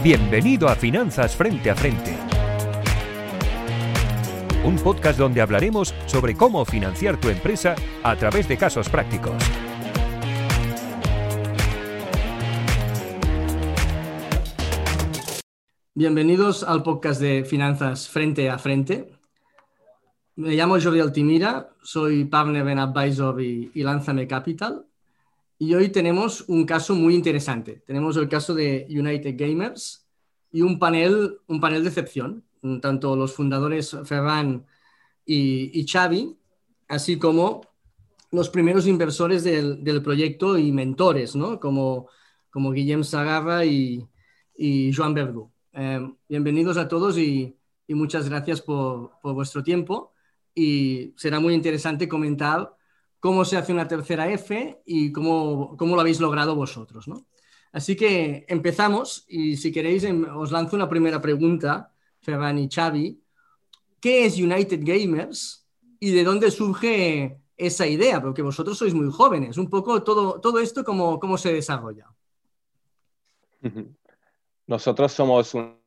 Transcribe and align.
Bienvenido 0.00 0.68
a 0.68 0.76
Finanzas 0.76 1.34
Frente 1.34 1.70
a 1.70 1.74
Frente. 1.74 2.16
Un 4.64 4.76
podcast 4.76 5.18
donde 5.18 5.40
hablaremos 5.40 5.92
sobre 6.06 6.36
cómo 6.36 6.64
financiar 6.64 7.20
tu 7.20 7.28
empresa 7.28 7.74
a 8.04 8.14
través 8.14 8.46
de 8.46 8.56
casos 8.56 8.88
prácticos. 8.88 9.34
Bienvenidos 15.94 16.62
al 16.62 16.84
podcast 16.84 17.20
de 17.20 17.44
Finanzas 17.44 18.08
Frente 18.08 18.48
a 18.48 18.58
Frente. 18.58 19.10
Me 20.36 20.54
llamo 20.54 20.80
Jordi 20.80 21.00
Altimira, 21.00 21.70
soy 21.82 22.24
partner 22.24 22.68
en 22.68 22.78
Advisor 22.78 23.42
y, 23.42 23.72
y 23.74 23.82
Lánzame 23.82 24.28
Capital. 24.28 24.87
Y 25.58 25.74
hoy 25.74 25.88
tenemos 25.88 26.44
un 26.48 26.64
caso 26.64 26.94
muy 26.94 27.14
interesante. 27.14 27.82
Tenemos 27.84 28.16
el 28.16 28.28
caso 28.28 28.54
de 28.54 28.86
United 28.88 29.34
Gamers 29.36 30.06
y 30.52 30.62
un 30.62 30.78
panel, 30.78 31.38
un 31.48 31.60
panel 31.60 31.82
de 31.82 31.88
excepción, 31.88 32.44
tanto 32.80 33.16
los 33.16 33.34
fundadores 33.34 33.96
Ferran 34.04 34.66
y, 35.26 35.84
Xavi, 35.84 36.36
así 36.86 37.18
como 37.18 37.62
los 38.30 38.50
primeros 38.50 38.86
inversores 38.86 39.42
del, 39.42 40.02
proyecto 40.02 40.56
y 40.58 40.70
mentores, 40.70 41.34
¿no? 41.34 41.58
como, 41.58 42.08
como 42.50 42.70
Guillem 42.70 43.02
Sagarra 43.02 43.64
y, 43.64 44.06
y 44.56 44.92
Joan 44.92 45.14
Verdú. 45.14 45.50
Eh, 45.72 46.00
bienvenidos 46.28 46.76
a 46.76 46.88
todos 46.88 47.18
y, 47.18 47.56
muchas 47.88 48.28
gracias 48.28 48.60
por, 48.60 49.12
vuestro 49.22 49.62
tiempo. 49.62 50.12
Y 50.54 51.14
será 51.16 51.40
muy 51.40 51.54
interesante 51.54 52.08
comentar 52.08 52.76
cómo 53.20 53.44
se 53.44 53.56
hace 53.56 53.72
una 53.72 53.88
tercera 53.88 54.30
F 54.30 54.82
y 54.84 55.12
cómo, 55.12 55.76
cómo 55.76 55.94
lo 55.94 56.00
habéis 56.00 56.20
logrado 56.20 56.54
vosotros. 56.54 57.08
¿no? 57.08 57.26
Así 57.72 57.96
que 57.96 58.46
empezamos 58.48 59.24
y 59.28 59.56
si 59.56 59.72
queréis 59.72 60.04
em, 60.04 60.24
os 60.36 60.52
lanzo 60.52 60.76
una 60.76 60.88
primera 60.88 61.20
pregunta, 61.20 61.92
Ferran 62.20 62.58
y 62.58 62.68
Xavi. 62.68 63.20
¿Qué 64.00 64.26
es 64.26 64.38
United 64.38 64.80
Gamers 64.82 65.66
y 66.00 66.12
de 66.12 66.24
dónde 66.24 66.50
surge 66.50 67.40
esa 67.56 67.86
idea? 67.86 68.20
Porque 68.22 68.42
vosotros 68.42 68.78
sois 68.78 68.94
muy 68.94 69.10
jóvenes. 69.10 69.58
Un 69.58 69.68
poco 69.68 70.02
todo, 70.02 70.40
todo 70.40 70.60
esto, 70.60 70.84
cómo, 70.84 71.18
¿cómo 71.18 71.36
se 71.36 71.52
desarrolla? 71.52 72.06
Nosotros 74.66 75.12
somos 75.12 75.54
un 75.54 75.77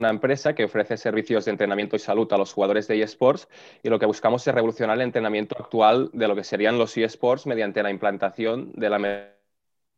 una 0.00 0.08
empresa 0.08 0.54
que 0.54 0.64
ofrece 0.64 0.96
servicios 0.96 1.44
de 1.44 1.50
entrenamiento 1.50 1.94
y 1.94 1.98
salud 1.98 2.30
a 2.32 2.38
los 2.38 2.52
jugadores 2.54 2.88
de 2.88 3.02
eSports 3.02 3.48
y 3.82 3.90
lo 3.90 3.98
que 3.98 4.06
buscamos 4.06 4.46
es 4.46 4.54
revolucionar 4.54 4.96
el 4.96 5.02
entrenamiento 5.02 5.56
actual 5.58 6.10
de 6.14 6.26
lo 6.26 6.34
que 6.34 6.42
serían 6.42 6.78
los 6.78 6.96
eSports 6.96 7.46
mediante 7.46 7.82
la 7.82 7.90
implantación 7.90 8.72
de 8.72 8.88
la 8.88 9.28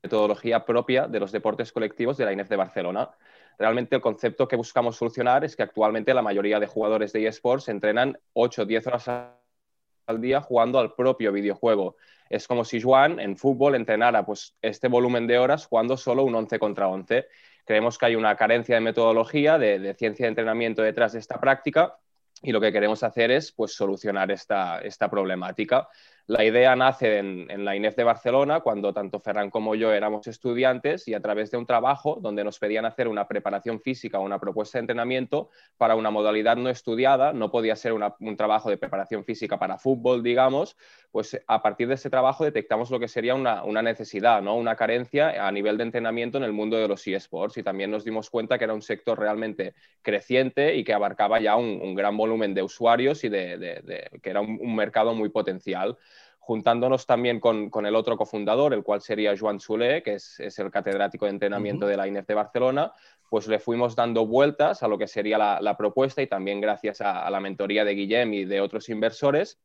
metodología 0.03 0.65
propia 0.65 1.07
de 1.07 1.21
los 1.21 1.31
deportes 1.31 1.73
colectivos 1.73 2.17
de 2.17 2.25
la 2.25 2.33
INEF 2.33 2.49
de 2.49 2.57
Barcelona. 2.57 3.11
Realmente 3.59 3.95
el 3.95 4.03
concepto 4.03 4.49
que 4.49 4.57
buscamos 4.57 4.97
solucionar 4.97 5.45
es 5.45 5.55
que 5.55 5.63
actualmente 5.63 6.13
la 6.13 6.23
mayoría 6.23 6.59
de 6.59 6.67
jugadores 6.67 7.13
de 7.13 7.29
eSports 7.29 7.69
entrenan 7.69 8.19
8 8.33 8.63
o 8.63 8.65
10 8.65 8.87
horas 8.89 9.09
al 9.09 10.21
día 10.21 10.41
jugando 10.41 10.81
al 10.81 10.95
propio 10.95 11.31
videojuego. 11.31 11.95
Es 12.29 12.49
como 12.49 12.65
si 12.65 12.83
Juan 12.83 13.21
en 13.21 13.37
fútbol 13.37 13.77
entrenara 13.77 14.27
pues, 14.27 14.57
este 14.63 14.89
volumen 14.89 15.29
de 15.29 15.39
horas 15.39 15.67
jugando 15.67 15.97
solo 15.97 16.25
un 16.25 16.35
11 16.35 16.59
contra 16.59 16.89
11 16.89 17.27
Creemos 17.65 17.99
que 17.99 18.07
hay 18.07 18.17
una 18.17 18.37
carencia 18.37 18.75
de 18.75 18.81
metodología, 18.81 19.59
de, 19.59 19.95
ciencia 19.95 20.27
de 20.27 20.31
entrenamiento 20.31 20.83
detrás 20.83 21.13
de 21.13 21.19
esta 21.19 21.41
práctica 21.41 21.97
y 22.43 22.53
lo 22.53 22.61
que 22.61 22.73
queremos 22.73 23.03
hacer 23.03 23.31
es 23.31 23.53
pues, 23.53 23.75
solucionar 23.75 24.31
esta, 24.31 24.81
esta 24.81 25.09
problemática. 25.09 25.89
La 26.29 26.45
idea 26.45 26.77
nace 26.77 27.19
en, 27.19 27.65
la 27.65 27.75
INEF 27.75 27.97
de 27.97 28.05
Barcelona, 28.05 28.61
cuando 28.61 28.95
tanto 28.95 29.19
Ferran 29.19 29.51
como 29.51 29.75
yo 29.75 29.93
éramos 29.93 30.29
estudiantes 30.29 31.09
y 31.09 31.15
a 31.15 31.21
través 31.21 31.51
de 31.51 31.57
un 31.57 31.67
trabajo 31.67 32.19
donde 32.23 32.45
nos 32.45 32.61
pedían 32.61 32.85
hacer 32.85 33.09
una 33.09 33.27
preparación 33.27 33.81
física 33.81 34.21
o 34.21 34.23
una 34.23 34.39
propuesta 34.39 34.79
de 34.79 34.83
entrenamiento 34.83 35.51
para 35.77 35.97
una 35.97 36.11
modalidad 36.11 36.57
no 36.57 36.69
estudiada, 36.69 37.33
no 37.33 37.51
podía 37.51 37.75
ser 37.75 37.93
un 37.93 38.37
trabajo 38.37 38.71
de 38.71 38.79
preparación 38.79 39.25
física 39.25 39.59
para 39.59 39.79
fútbol, 39.79 40.23
digamos, 40.23 40.77
pues 41.11 41.39
a 41.47 41.61
partir 41.61 41.89
de 41.89 41.95
ese 41.95 42.09
trabajo 42.09 42.45
detectamos 42.45 42.91
lo 42.91 43.01
que 43.01 43.09
sería 43.09 43.35
una, 43.35 43.83
necesidad, 43.83 44.43
¿no? 44.43 44.57
una 44.57 44.77
carencia 44.77 45.47
a 45.47 45.51
nivel 45.51 45.77
de 45.77 45.85
entrenamiento 45.85 46.39
en 46.39 46.45
el 46.45 46.53
mundo 46.53 46.77
de 46.77 46.87
los 46.87 47.07
eSports 47.07 47.59
y 47.59 47.65
también 47.65 47.91
nos 47.91 48.05
dimos 48.05 48.31
cuenta 48.31 48.59
que 48.59 48.65
era 48.65 48.75
un 48.75 48.83
sector 48.83 49.19
realmente 49.19 49.75
creciente 50.03 50.77
y 50.77 50.85
que 50.85 50.95
abarcaba 50.95 51.41
ya 51.41 51.57
un, 51.57 51.95
gran 51.97 52.17
volumen 52.17 52.55
de 52.55 52.63
usuarios 52.63 53.25
y 53.25 53.29
de, 53.29 54.09
que 54.23 54.31
era 54.31 54.41
un 54.41 54.75
mercado 54.75 55.15
muy 55.15 55.29
potencial 55.29 55.99
juntándonos 56.43 57.07
también 57.07 57.39
con, 57.39 57.71
el 57.87 57.95
otro 57.95 58.17
cofundador, 58.17 58.75
el 58.75 58.83
cual 58.83 59.01
sería 59.01 59.33
Joan 59.39 59.61
Soler, 59.61 60.03
que 60.03 60.15
es, 60.15 60.41
el 60.59 60.73
catedrático 60.73 61.27
de 61.27 61.31
entrenamiento 61.31 61.87
de 61.87 61.97
la 61.97 62.09
INEF 62.09 62.27
de 62.27 62.35
Barcelona, 62.35 62.93
pues 63.31 63.47
le 63.47 63.61
fuimos 63.61 63.95
dando 63.95 64.27
vueltas 64.27 64.83
a 64.83 64.89
lo 64.89 64.99
que 64.99 65.07
sería 65.07 65.39
la, 65.39 65.77
propuesta 65.77 66.21
y 66.21 66.27
también 66.27 66.61
gracias 66.61 67.01
a, 67.01 67.31
la 67.31 67.39
mentoría 67.39 67.85
de 67.85 67.95
Guillem 67.95 68.35
y 68.35 68.45
de 68.45 68.61
otros 68.61 68.89
inversores, 68.89 69.61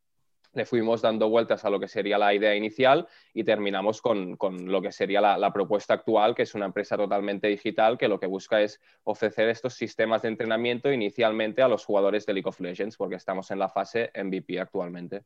le 0.54 0.66
fuimos 0.66 1.02
dando 1.02 1.30
vueltas 1.30 1.66
a 1.66 1.72
lo 1.72 1.80
que 1.80 1.88
sería 1.88 2.20
la 2.20 2.36
idea 2.36 2.54
inicial 2.54 3.08
y 3.34 3.44
terminamos 3.44 4.00
con, 4.00 4.38
lo 4.40 4.80
que 4.80 4.92
sería 4.92 5.20
la, 5.20 5.36
la, 5.40 5.52
propuesta 5.52 5.96
actual, 5.96 6.36
que 6.36 6.44
es 6.44 6.54
una 6.54 6.68
empresa 6.68 6.96
totalmente 6.96 7.48
digital 7.48 7.98
que 7.98 8.08
lo 8.08 8.20
que 8.20 8.28
busca 8.28 8.62
es 8.62 8.80
ofrecer 9.04 9.50
estos 9.50 9.74
sistemas 9.74 10.22
de 10.22 10.28
entrenamiento 10.28 10.92
inicialmente 10.92 11.64
a 11.64 11.68
los 11.68 11.84
jugadores 11.84 12.28
de 12.28 12.34
League 12.34 12.48
of 12.48 12.60
Legends, 12.60 12.98
porque 12.98 13.16
estamos 13.16 13.50
en 13.50 13.58
la 13.58 13.68
fase 13.68 14.12
MVP 14.14 14.60
actualmente 14.60 15.24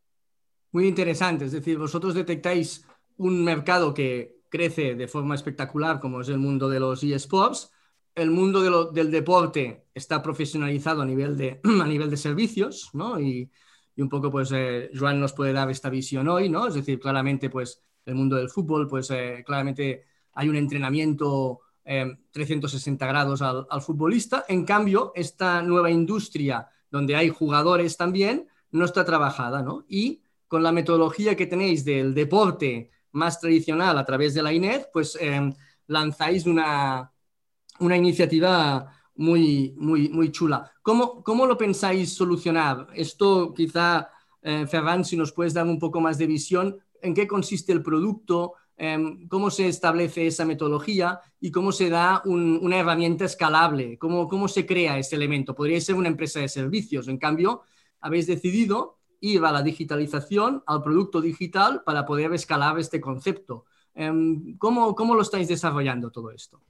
muy 0.71 0.87
interesante. 0.87 1.45
Es 1.45 1.51
decir, 1.51 1.77
vosotros 1.77 2.13
detectáis 2.13 2.85
un 3.17 3.43
mercado 3.43 3.93
que 3.93 4.41
crece 4.49 4.95
de 4.95 5.07
forma 5.07 5.35
espectacular, 5.35 5.99
como 5.99 6.21
es 6.21 6.29
el 6.29 6.37
mundo 6.37 6.69
de 6.69 6.79
los 6.79 7.03
eSports. 7.03 7.71
El 8.13 8.31
mundo 8.31 8.91
del 8.91 9.09
deporte 9.09 9.85
está 9.93 10.21
profesionalizado 10.21 11.01
a 11.01 11.05
nivel 11.05 11.37
de, 11.37 11.61
a 11.81 11.87
nivel 11.87 12.09
de 12.09 12.17
servicios, 12.17 12.89
¿no? 12.93 13.19
Y, 13.19 13.49
un 13.97 14.09
poco, 14.09 14.31
pues, 14.31 14.51
eh, 14.51 14.89
Joan 14.97 15.19
nos 15.19 15.33
puede 15.33 15.53
dar 15.53 15.69
esta 15.69 15.89
visión 15.89 16.27
hoy, 16.27 16.49
¿no? 16.49 16.67
Es 16.67 16.73
decir, 16.73 16.99
claramente, 16.99 17.51
pues, 17.51 17.83
el 18.05 18.15
mundo 18.15 18.35
del 18.35 18.49
fútbol, 18.49 18.87
pues, 18.87 19.11
eh, 19.11 19.43
claramente 19.45 20.05
hay 20.33 20.49
un 20.49 20.55
entrenamiento 20.55 21.59
360 21.83 23.05
eh, 23.05 23.07
grados 23.07 23.43
al, 23.43 23.67
al 23.69 23.81
futbolista. 23.81 24.45
En 24.47 24.65
cambio, 24.65 25.11
esta 25.13 25.61
nueva 25.61 25.91
industria 25.91 26.67
donde 26.89 27.15
hay 27.15 27.29
jugadores 27.29 27.95
también 27.95 28.47
no 28.71 28.85
está 28.85 29.05
trabajada, 29.05 29.61
¿no? 29.61 29.85
Y 29.87 30.21
con 30.51 30.63
la 30.63 30.73
metodología 30.73 31.33
que 31.37 31.47
tenéis 31.47 31.85
del 31.85 32.13
deporte 32.13 32.91
más 33.13 33.39
tradicional 33.39 33.97
a 33.97 34.03
través 34.03 34.33
de 34.33 34.43
la 34.43 34.51
INED, 34.51 34.87
pues 34.91 35.17
em, 35.17 35.53
lanzáis 35.87 36.45
una, 36.45 37.09
una 37.79 37.95
iniciativa 37.95 38.93
muy, 39.15 39.73
muy, 39.77 40.09
muy 40.09 40.29
chula. 40.29 40.69
¿Cómo, 40.81 41.23
¿Cómo, 41.23 41.45
lo 41.45 41.57
pensáis 41.57 42.13
solucionar? 42.13 42.89
Esto 42.93 43.53
quizá, 43.53 44.09
eh, 44.41 44.67
Ferran, 44.67 45.05
si 45.05 45.15
nos 45.15 45.31
puedes 45.31 45.53
dar 45.53 45.65
un 45.65 45.79
poco 45.79 46.01
más 46.01 46.17
de 46.17 46.27
visión, 46.27 46.77
¿en 47.01 47.13
qué 47.13 47.25
consiste 47.27 47.71
el 47.71 47.81
producto? 47.81 48.55
Em, 48.75 49.29
¿Cómo 49.29 49.49
se 49.51 49.69
establece 49.69 50.27
esa 50.27 50.43
metodología 50.43 51.21
y 51.39 51.49
cómo 51.49 51.71
se 51.71 51.89
da 51.89 52.23
una 52.25 52.75
herramienta 52.77 53.23
escalable? 53.23 53.97
¿Cómo, 53.97 54.27
¿Cómo 54.27 54.49
se 54.49 54.65
crea 54.65 54.97
ese 54.97 55.15
elemento? 55.15 55.55
Podría 55.55 55.79
ser 55.79 55.95
una 55.95 56.09
empresa 56.09 56.41
de 56.41 56.49
servicios. 56.49 57.07
En 57.07 57.19
cambio, 57.19 57.61
habéis 58.01 58.27
decidido 58.27 59.00
ir 59.21 59.43
a 59.45 59.51
la 59.51 59.61
digitalización, 59.61 60.63
al 60.65 60.83
producto 60.83 61.21
digital, 61.21 61.83
para 61.85 62.05
poder 62.05 62.33
escalar 62.33 62.77
este 62.79 62.99
concepto. 62.99 63.65
Em, 63.93 64.57
¿Cómo, 64.57 64.95
cómo 64.95 65.15
lo 65.15 65.21
estáis 65.21 65.47
desarrollando 65.47 66.11
todo 66.11 66.31
esto? 66.31 66.61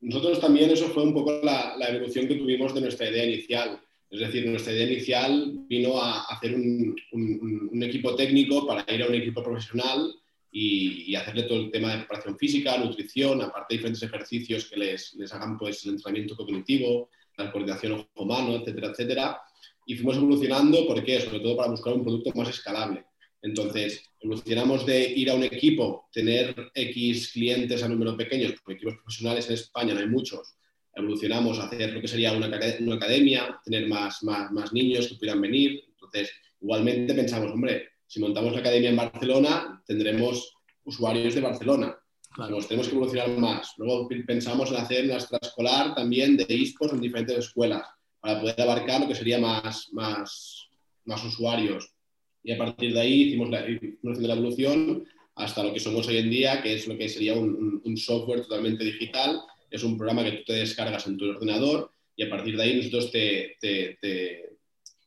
Nosotros 0.00 0.40
también 0.40 0.70
eso 0.70 0.88
fue 0.88 1.02
un 1.02 1.14
poco 1.14 1.40
la, 1.42 1.76
la, 1.76 1.88
evolución 1.88 2.28
que 2.28 2.36
tuvimos 2.36 2.74
de 2.74 2.82
nuestra 2.82 3.10
idea 3.10 3.24
inicial. 3.24 3.80
Es 4.10 4.20
decir, 4.20 4.46
nuestra 4.46 4.72
idea 4.72 4.86
inicial 4.86 5.64
vino 5.66 6.00
a 6.00 6.22
hacer 6.24 6.54
un, 6.54 6.94
un, 7.12 7.82
equipo 7.82 8.14
técnico 8.14 8.66
para 8.66 8.84
ir 8.94 9.02
a 9.02 9.08
un 9.08 9.14
equipo 9.14 9.42
profesional 9.42 10.14
y, 10.52 11.10
y, 11.10 11.14
hacerle 11.16 11.44
todo 11.44 11.58
el 11.58 11.70
tema 11.70 11.90
de 11.90 11.98
preparación 11.98 12.38
física, 12.38 12.78
nutrición, 12.78 13.42
aparte 13.42 13.74
de 13.74 13.78
diferentes 13.78 14.02
ejercicios 14.02 14.66
que 14.66 14.76
les, 14.76 15.14
les 15.14 15.32
hagan 15.32 15.58
pues, 15.58 15.84
el 15.84 15.94
entrenamiento 15.94 16.36
cognitivo, 16.36 17.08
la 17.36 17.50
coordinación 17.50 18.06
ojo-mano, 18.14 18.54
etcétera, 18.54 18.88
etcétera 18.88 19.40
y 19.86 19.94
fuimos 19.94 20.16
evolucionando, 20.16 20.86
¿por 20.86 21.02
qué? 21.04 21.20
Sobre 21.20 21.40
todo 21.40 21.56
para 21.56 21.70
buscar 21.70 21.94
un 21.94 22.02
producto 22.02 22.32
más 22.34 22.48
escalable. 22.48 23.06
Entonces, 23.40 24.02
evolucionamos 24.20 24.84
de 24.84 25.12
ir 25.12 25.30
a 25.30 25.34
un 25.34 25.44
equipo, 25.44 26.08
tener 26.12 26.72
X 26.74 27.30
clientes 27.32 27.82
a 27.84 27.88
número 27.88 28.16
pequeños, 28.16 28.52
porque 28.52 28.74
equipos 28.74 28.96
profesionales 28.96 29.46
en 29.46 29.54
España 29.54 29.94
no 29.94 30.00
hay 30.00 30.08
muchos. 30.08 30.56
Evolucionamos 30.92 31.60
a 31.60 31.66
hacer 31.66 31.92
lo 31.92 32.00
que 32.00 32.08
sería 32.08 32.32
una, 32.32 32.48
una 32.48 32.96
academia, 32.96 33.60
tener 33.64 33.86
más, 33.86 34.24
más, 34.24 34.50
más, 34.50 34.72
niños 34.72 35.06
que 35.06 35.14
pudieran 35.14 35.40
venir. 35.40 35.84
Entonces, 35.88 36.32
igualmente 36.60 37.14
pensamos, 37.14 37.52
hombre, 37.52 37.90
si 38.08 38.18
montamos 38.18 38.54
la 38.54 38.60
academia 38.60 38.90
en 38.90 38.96
Barcelona, 38.96 39.82
tendremos 39.86 40.52
usuarios 40.84 41.34
de 41.34 41.40
Barcelona. 41.40 41.96
Claro. 42.34 42.58
tenemos 42.58 42.88
que 42.88 42.94
evolucionar 42.94 43.30
más. 43.38 43.72
Luego 43.78 44.08
pensamos 44.26 44.70
en 44.70 44.76
hacer 44.76 45.04
una 45.04 45.14
extraescolar 45.14 45.94
también 45.94 46.36
de 46.36 46.44
esports 46.48 46.92
en 46.92 47.00
diferentes 47.00 47.38
escuelas 47.38 47.86
para 48.26 48.40
poder 48.40 48.60
abarcar 48.60 49.00
lo 49.00 49.06
que 49.06 49.14
sería 49.14 49.38
más, 49.38 49.88
más, 49.92 50.66
más 51.04 51.24
usuarios. 51.24 51.92
Y 52.42 52.50
a 52.50 52.58
partir 52.58 52.92
de 52.92 53.00
ahí 53.00 53.22
hicimos 53.22 53.50
la, 53.50 53.64
la 54.02 54.34
evolución 54.34 55.04
hasta 55.36 55.62
lo 55.62 55.72
que 55.72 55.78
somos 55.78 56.08
hoy 56.08 56.16
en 56.18 56.30
día, 56.30 56.60
que 56.60 56.74
es 56.74 56.88
lo 56.88 56.98
que 56.98 57.08
sería 57.08 57.34
un, 57.34 57.80
un, 57.84 57.96
software 57.96 58.40
totalmente 58.42 58.82
digital 58.82 59.40
es 59.70 59.84
un 59.84 59.96
programa 59.96 60.24
que 60.24 60.38
tú 60.38 60.44
te 60.46 60.54
descargas 60.54 61.06
en 61.06 61.16
tu 61.16 61.28
ordenador 61.28 61.92
y 62.16 62.24
a 62.24 62.30
partir 62.30 62.56
de 62.56 62.62
ahí 62.64 62.76
nosotros 62.76 63.12
te, 63.12 63.56
te, 63.60 63.98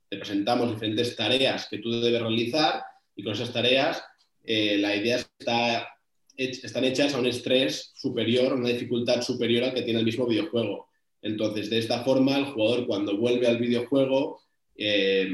presentamos 0.07 0.71
diferentes 0.71 1.13
tareas 1.17 1.67
que 1.69 1.79
tú 1.79 1.91
debes 1.99 2.21
realizar 2.21 2.83
y 3.17 3.23
con 3.23 3.33
esas 3.33 3.51
tareas 3.51 4.01
eh, 4.45 4.77
la 4.77 4.95
idea 4.95 5.17
está, 5.17 5.89
están 6.37 6.85
hechas 6.85 7.13
a 7.13 7.19
un 7.19 7.25
estrés 7.25 7.91
superior, 7.95 8.53
una 8.53 8.69
dificultad 8.69 9.21
superior 9.21 9.65
al 9.65 9.73
que 9.73 9.81
tiene 9.81 9.99
el 9.99 10.05
mismo 10.05 10.25
videojuego. 10.25 10.88
Entonces, 11.21 11.69
de 11.69 11.79
esta 11.79 12.03
forma, 12.03 12.37
el 12.37 12.45
jugador 12.45 12.87
cuando 12.87 13.17
vuelve 13.17 13.47
al 13.47 13.57
videojuego 13.57 14.41
eh, 14.75 15.29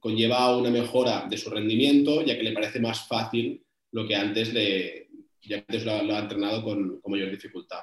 conlleva 0.00 0.56
una 0.56 0.70
mejora 0.70 1.26
de 1.28 1.36
su 1.36 1.50
rendimiento, 1.50 2.22
ya 2.22 2.36
que 2.36 2.44
le 2.44 2.52
parece 2.52 2.80
más 2.80 3.06
fácil 3.08 3.62
lo 3.92 4.06
que 4.06 4.14
antes, 4.14 4.52
le, 4.52 5.08
antes 5.54 5.84
lo, 5.84 5.92
ha 5.92 6.18
entrenado 6.18 6.62
con, 6.62 7.00
mayor 7.06 7.30
dificultad. 7.30 7.80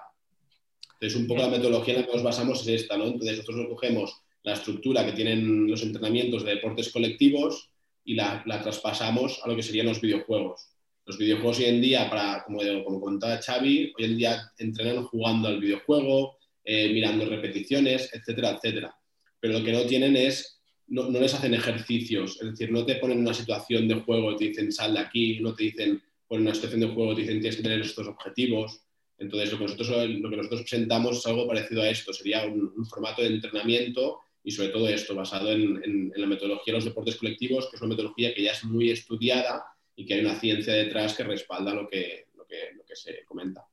Entonces, 0.93 1.19
un 1.19 1.27
poco 1.27 1.41
la 1.41 1.49
metodología 1.49 1.95
en 1.95 2.01
la 2.01 2.07
que 2.07 2.13
nos 2.13 2.23
basamos 2.23 2.61
es 2.61 2.81
esta, 2.81 2.97
¿no? 2.97 3.05
Entonces, 3.05 3.39
nosotros 3.39 3.67
cogemos 3.69 4.21
la 4.43 4.53
estructura 4.53 5.05
que 5.05 5.13
tienen 5.13 5.67
los 5.69 5.81
entrenamientos 5.81 6.43
de 6.43 6.55
deportes 6.55 6.91
colectivos 6.91 7.69
y 8.05 8.13
la, 8.13 8.43
traspasamos 8.63 9.41
a 9.43 9.47
lo 9.47 9.55
que 9.55 9.63
serían 9.63 9.87
los 9.87 9.99
videojuegos. 9.99 10.69
Los 11.05 11.19
videojuegos 11.19 11.59
hoy 11.59 11.65
en 11.65 11.81
día, 11.81 12.09
para, 12.09 12.43
como, 12.43 12.59
como 12.83 12.99
contaba 12.99 13.37
Xavi, 13.37 13.93
hoy 13.97 14.05
en 14.05 14.17
día 14.17 14.51
entrenan 14.57 15.03
jugando 15.03 15.47
al 15.47 15.59
videojuego, 15.59 16.37
eh, 16.63 16.91
mirando 16.91 17.25
repeticiones, 17.27 18.09
etcétera, 18.11 18.57
etcétera. 18.57 18.97
Pero 19.39 19.59
lo 19.59 19.63
que 19.63 19.71
no 19.71 19.83
tienen 19.85 20.15
es 20.15 20.55
no, 20.87 21.09
les 21.09 21.33
hacen 21.33 21.53
ejercicios, 21.53 22.39
es 22.41 22.51
decir, 22.51 22.71
no 22.71 22.85
te 22.85 22.95
ponen 22.95 23.17
en 23.17 23.23
una 23.23 23.33
situación 23.33 23.87
de 23.87 23.95
juego 23.95 24.35
te 24.35 24.45
dicen 24.45 24.71
sal 24.71 24.93
de 24.93 24.99
aquí, 24.99 25.39
no 25.39 25.53
te 25.53 25.65
dicen 25.65 26.01
pon 26.27 26.41
una 26.41 26.55
situación 26.55 26.81
de 26.81 26.87
juego 26.87 27.13
te 27.13 27.21
dicen 27.21 27.39
tienes 27.39 27.57
que 27.57 27.63
tener 27.63 27.81
estos 27.81 28.07
objetivos. 28.07 28.81
Entonces, 29.17 29.51
lo 29.51 29.59
que 29.59 29.63
nosotros, 29.65 29.89
lo 29.89 30.29
que 30.29 30.37
nosotros 30.37 30.61
presentamos 30.61 31.17
es 31.17 31.25
algo 31.27 31.47
parecido 31.47 31.83
a 31.83 31.89
esto, 31.89 32.11
sería 32.13 32.45
un, 32.45 32.85
formato 32.85 33.21
de 33.21 33.29
entrenamiento 33.29 34.19
y 34.43 34.51
sobre 34.51 34.69
todo 34.69 34.89
esto, 34.89 35.15
basado 35.15 35.51
en, 35.51 36.11
la 36.15 36.27
metodología 36.27 36.73
de 36.73 36.79
los 36.79 36.85
deportes 36.85 37.15
colectivos, 37.15 37.69
que 37.69 37.77
es 37.77 37.81
una 37.81 37.89
metodología 37.89 38.33
que 38.33 38.43
ya 38.43 38.51
es 38.51 38.63
muy 38.63 38.89
estudiada 38.89 39.63
y 39.95 40.05
que 40.05 40.15
hay 40.15 40.21
una 40.21 40.35
ciencia 40.35 40.73
detrás 40.73 41.15
que 41.15 41.23
respalda 41.23 41.73
lo 41.73 41.87
que, 41.87 42.27
lo 42.35 42.45
que, 42.45 42.73
lo 42.75 42.85
que 42.85 42.95
se 42.95 43.23
comenta. 43.25 43.65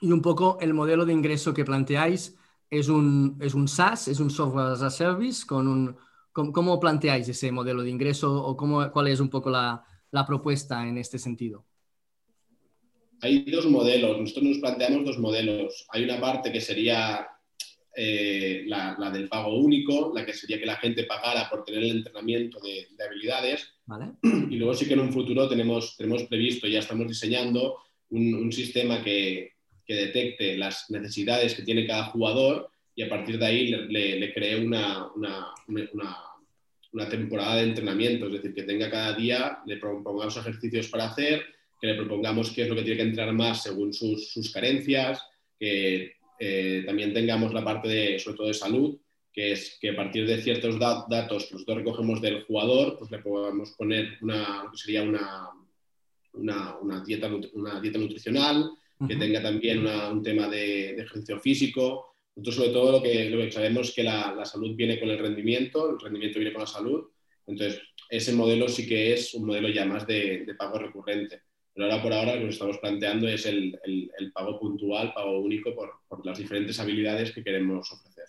Y 0.00 0.10
un 0.10 0.22
poco 0.22 0.58
el 0.60 0.74
modelo 0.74 1.04
de 1.04 1.12
ingreso 1.12 1.54
que 1.54 1.64
planteáis 1.64 2.36
es 2.70 2.88
un, 2.88 3.38
es 3.40 3.54
un 3.54 3.68
SaaS, 3.68 4.08
es 4.08 4.18
un 4.18 4.30
software 4.30 4.72
as 4.72 4.82
a 4.82 4.90
service, 4.90 5.46
con 5.46 5.68
un, 5.68 5.96
¿cómo 6.32 6.80
planteáis 6.80 7.28
ese 7.28 7.52
modelo 7.52 7.82
de 7.82 7.90
ingreso 7.90 8.34
o 8.34 8.56
cómo, 8.56 8.90
cuál 8.90 9.08
es 9.08 9.20
un 9.20 9.28
poco 9.28 9.50
la, 9.50 9.84
la 10.10 10.26
propuesta 10.26 10.86
en 10.86 10.98
este 10.98 11.18
sentido? 11.18 11.66
Hay 13.20 13.44
dos 13.44 13.66
modelos, 13.66 14.18
nosotros 14.18 14.44
nos 14.44 14.58
planteamos 14.58 15.04
dos 15.04 15.18
modelos. 15.18 15.86
Hay 15.90 16.02
una 16.02 16.20
parte 16.20 16.50
que 16.50 16.60
sería 16.60 17.28
eh, 17.94 18.64
la, 18.66 18.96
la, 18.98 19.10
del 19.10 19.28
pago 19.28 19.56
único, 19.56 20.10
la 20.14 20.24
que 20.24 20.32
sería 20.32 20.58
que 20.58 20.66
la 20.66 20.76
gente 20.76 21.04
pagara 21.04 21.48
por 21.48 21.64
tener 21.64 21.84
el 21.84 21.98
entrenamiento 21.98 22.58
de, 22.60 22.88
de 22.96 23.04
habilidades. 23.04 23.74
Y 24.22 24.56
luego 24.56 24.74
sí 24.74 24.86
que 24.86 24.94
en 24.94 25.00
un 25.00 25.12
futuro 25.12 25.48
tenemos, 25.48 25.96
tenemos 25.96 26.24
previsto, 26.24 26.66
ya 26.66 26.80
estamos 26.80 27.08
diseñando 27.08 27.78
un, 28.10 28.52
sistema 28.52 29.02
que, 29.02 29.52
que 29.86 29.94
detecte 29.94 30.56
las 30.56 30.90
necesidades 30.90 31.54
que 31.54 31.62
tiene 31.62 31.86
cada 31.86 32.04
jugador 32.04 32.70
y 32.94 33.02
a 33.02 33.08
partir 33.08 33.38
de 33.38 33.46
ahí 33.46 33.68
le, 33.68 34.18
le, 34.18 34.34
cree 34.34 34.64
una, 34.64 35.10
una, 35.14 35.52
una, 36.92 37.08
temporada 37.08 37.56
de 37.56 37.62
entrenamiento, 37.62 38.26
es 38.26 38.34
decir, 38.34 38.54
que 38.54 38.64
tenga 38.64 38.90
cada 38.90 39.14
día, 39.14 39.58
le 39.66 39.78
propongamos 39.78 40.36
ejercicios 40.36 40.88
para 40.88 41.06
hacer, 41.06 41.42
que 41.80 41.86
le 41.86 41.94
propongamos 41.94 42.50
qué 42.50 42.62
es 42.62 42.68
lo 42.68 42.76
que 42.76 42.82
tiene 42.82 42.98
que 42.98 43.08
entrenar 43.08 43.34
más 43.34 43.62
según 43.62 43.92
sus, 43.92 44.28
sus 44.28 44.52
carencias, 44.52 45.22
que 45.58 46.12
eh, 46.38 46.82
también 46.84 47.14
tengamos 47.14 47.54
la 47.54 47.64
parte 47.64 47.88
de, 47.88 48.18
sobre 48.18 48.36
todo 48.36 48.46
de 48.48 48.54
salud, 48.54 48.98
que 49.32 49.52
es 49.52 49.78
que 49.80 49.90
a 49.90 49.96
partir 49.96 50.26
de 50.26 50.42
ciertos 50.42 50.78
datos 50.78 51.46
que 51.46 51.54
nosotros 51.54 51.78
recogemos 51.78 52.20
del 52.20 52.44
jugador, 52.44 52.98
pues 52.98 53.10
le 53.10 53.18
podamos 53.18 53.70
poner 53.72 54.18
una, 54.20 54.68
que 54.70 54.76
sería 54.76 55.02
una, 55.02 55.48
una, 56.34 56.76
una, 56.78 57.02
dieta, 57.02 57.30
una 57.54 57.80
dieta 57.80 57.98
nutricional, 57.98 58.70
que 59.08 59.16
tenga 59.16 59.42
también 59.42 59.84
un 59.84 60.22
tema 60.22 60.48
de, 60.48 60.90
ejercicio 60.90 61.40
físico. 61.40 62.14
Nosotros 62.36 62.54
sobre 62.54 62.70
todo 62.70 62.92
lo 62.92 63.02
que, 63.02 63.30
lo 63.30 63.38
que 63.38 63.50
sabemos 63.50 63.88
es 63.88 63.94
que 63.94 64.04
la, 64.04 64.44
salud 64.44 64.76
viene 64.76 65.00
con 65.00 65.08
el 65.08 65.18
rendimiento, 65.18 65.90
el 65.90 66.00
rendimiento 66.00 66.38
viene 66.38 66.52
con 66.52 66.62
la 66.62 66.68
salud. 66.68 67.08
Entonces, 67.46 67.82
ese 68.08 68.32
modelo 68.32 68.68
sí 68.68 68.86
que 68.86 69.12
es 69.12 69.34
un 69.34 69.46
modelo 69.46 69.68
ya 69.68 69.84
más 69.84 70.06
de, 70.06 70.46
pago 70.56 70.78
recurrente. 70.78 71.40
Pero 71.74 71.86
ahora 71.86 72.02
por 72.02 72.12
ahora 72.12 72.36
lo 72.36 72.42
que 72.42 72.50
estamos 72.50 72.78
planteando 72.78 73.26
es 73.26 73.46
el, 73.46 73.78
el, 73.84 74.32
pago 74.32 74.60
puntual, 74.60 75.12
pago 75.14 75.40
único 75.40 75.74
por, 75.74 75.90
por, 76.06 76.24
las 76.24 76.38
diferentes 76.38 76.78
habilidades 76.78 77.32
que 77.32 77.42
queremos 77.42 77.90
ofrecer. 77.90 78.26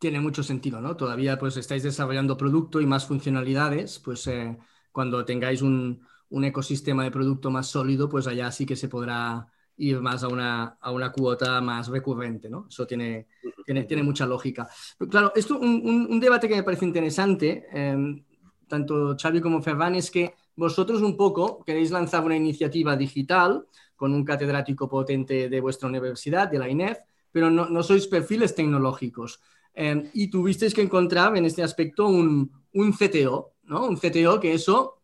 Tiene 0.00 0.18
mucho 0.18 0.42
sentido, 0.42 0.80
¿no? 0.80 0.96
Todavía 0.96 1.38
pues 1.38 1.56
estáis 1.58 1.82
desarrollando 1.82 2.36
producto 2.36 2.80
y 2.80 2.86
más 2.86 3.06
funcionalidades, 3.06 3.98
pues 3.98 4.26
eh, 4.26 4.58
cuando 4.90 5.24
tengáis 5.24 5.60
un, 5.62 6.00
un, 6.30 6.44
ecosistema 6.44 7.04
de 7.04 7.10
producto 7.10 7.50
más 7.50 7.66
sólido, 7.68 8.08
pues 8.08 8.26
allá 8.26 8.50
sí 8.50 8.64
que 8.64 8.76
se 8.76 8.88
podrá 8.88 9.46
ir 9.76 10.00
más 10.00 10.22
a 10.22 10.28
una, 10.28 10.78
a 10.80 10.90
una 10.90 11.12
cuota 11.12 11.60
más 11.60 11.88
recurrente, 11.88 12.48
¿no? 12.48 12.66
Eso 12.68 12.86
tiene, 12.86 13.28
tiene, 13.66 13.84
tiene 13.84 14.02
mucha 14.02 14.24
lógica. 14.24 14.68
Claro, 15.10 15.32
esto, 15.36 15.58
un, 15.58 16.06
un, 16.08 16.18
debate 16.18 16.48
que 16.48 16.56
me 16.56 16.62
parece 16.62 16.86
interesante, 16.86 17.66
em, 17.70 18.24
tanto 18.68 19.16
Xavi 19.20 19.40
como 19.42 19.60
Ferran, 19.62 19.96
es 19.96 20.10
que 20.10 20.34
vosotros 20.56 21.02
un 21.02 21.14
poco 21.14 21.62
queréis 21.64 21.90
lanzar 21.90 22.24
una 22.24 22.36
iniciativa 22.36 22.96
digital 22.96 23.66
con 23.96 24.14
un 24.14 24.24
catedrático 24.24 24.88
potente 24.88 25.50
de 25.50 25.60
vuestra 25.60 25.90
universidad, 25.90 26.48
de 26.48 26.58
la 26.58 26.70
INEF, 26.70 26.98
pero 27.30 27.50
no, 27.50 27.68
no 27.68 27.82
sois 27.82 28.06
perfiles 28.06 28.54
tecnológicos. 28.54 29.40
Em, 29.74 30.10
y 30.12 30.28
tuvisteis 30.28 30.74
que 30.74 30.82
encontrar 30.82 31.36
en 31.36 31.44
este 31.44 31.62
aspecto 31.62 32.06
un, 32.06 32.50
un 32.72 32.92
CTO, 32.92 33.54
¿no? 33.64 33.86
Un 33.86 33.96
CTO 33.96 34.40
que 34.40 34.52
eso 34.52 35.02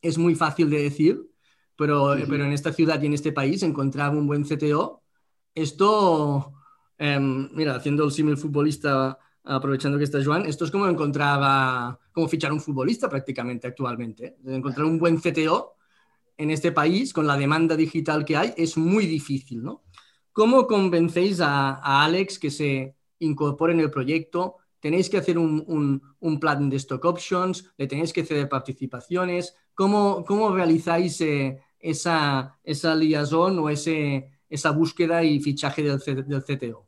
es 0.00 0.18
muy 0.18 0.34
fácil 0.34 0.70
de 0.70 0.82
decir, 0.82 1.20
pero, 1.76 2.14
pero 2.28 2.44
en 2.44 2.52
esta 2.52 2.72
ciudad 2.72 3.00
y 3.02 3.06
en 3.06 3.14
este 3.14 3.32
país 3.32 3.62
encontrar 3.62 4.12
un 4.12 4.26
buen 4.26 4.44
CTO, 4.44 5.02
esto, 5.54 6.54
em, 6.98 7.48
mira, 7.52 7.76
haciendo 7.76 8.04
el 8.04 8.12
símil 8.12 8.36
futbolista, 8.36 9.18
aprovechando 9.44 9.98
que 9.98 10.04
está 10.04 10.22
Joan, 10.24 10.46
esto 10.46 10.64
es 10.64 10.70
como 10.70 10.88
encontraba, 10.88 11.98
como 12.12 12.28
fichar 12.28 12.52
un 12.52 12.60
futbolista 12.60 13.08
prácticamente 13.08 13.66
actualmente. 13.66 14.36
Encontrar 14.46 14.86
un 14.86 14.98
buen 14.98 15.18
CTO 15.18 15.76
en 16.36 16.50
este 16.50 16.72
país, 16.72 17.12
con 17.12 17.26
la 17.26 17.36
demanda 17.36 17.76
digital 17.76 18.24
que 18.24 18.36
hay, 18.36 18.54
es 18.56 18.76
muy 18.76 19.06
difícil, 19.06 19.62
¿no? 19.62 19.84
¿Cómo 20.32 20.66
convencéis 20.66 21.40
a, 21.40 21.74
a 21.76 22.04
Alex 22.04 22.38
que 22.38 22.50
se 22.50 22.95
incorpore 23.18 23.72
en 23.72 23.80
el 23.80 23.90
proyecto? 23.90 24.56
¿Tenéis 24.80 25.08
que 25.08 25.18
hacer 25.18 25.38
un, 25.38 25.64
un, 25.66 26.02
un, 26.20 26.38
plan 26.38 26.68
de 26.68 26.76
stock 26.76 27.04
options? 27.04 27.72
¿Le 27.76 27.86
tenéis 27.86 28.12
que 28.12 28.24
ceder 28.24 28.48
participaciones? 28.48 29.56
¿Cómo, 29.74 30.24
cómo 30.24 30.54
realizáis 30.54 31.20
eh, 31.20 31.60
esa, 31.78 32.58
esa 32.62 32.94
liaison 32.94 33.58
o 33.58 33.70
ese, 33.70 34.30
esa 34.48 34.70
búsqueda 34.70 35.24
y 35.24 35.40
fichaje 35.40 35.82
del, 35.82 35.98
del 36.26 36.44
CTO? 36.44 36.86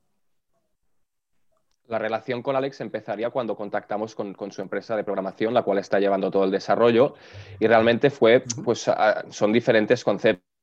La 1.89 1.99
relación 1.99 2.43
con 2.43 2.55
Alex 2.55 2.83
empezaría 2.83 3.31
cuando 3.31 3.57
contactamos 3.57 4.15
con, 4.15 4.35
con, 4.35 4.53
su 4.53 4.61
empresa 4.61 4.95
de 4.95 5.05
programación, 5.05 5.55
la 5.55 5.63
cual 5.63 5.79
está 5.79 5.99
llevando 5.99 6.31
todo 6.31 6.45
el 6.45 6.51
desarrollo, 6.51 7.15
y 7.59 7.67
realmente 7.67 8.11
fue, 8.11 8.45
pues 8.63 8.91
son 9.31 9.53
diferentes 9.53 10.05
conceptos 10.05 10.58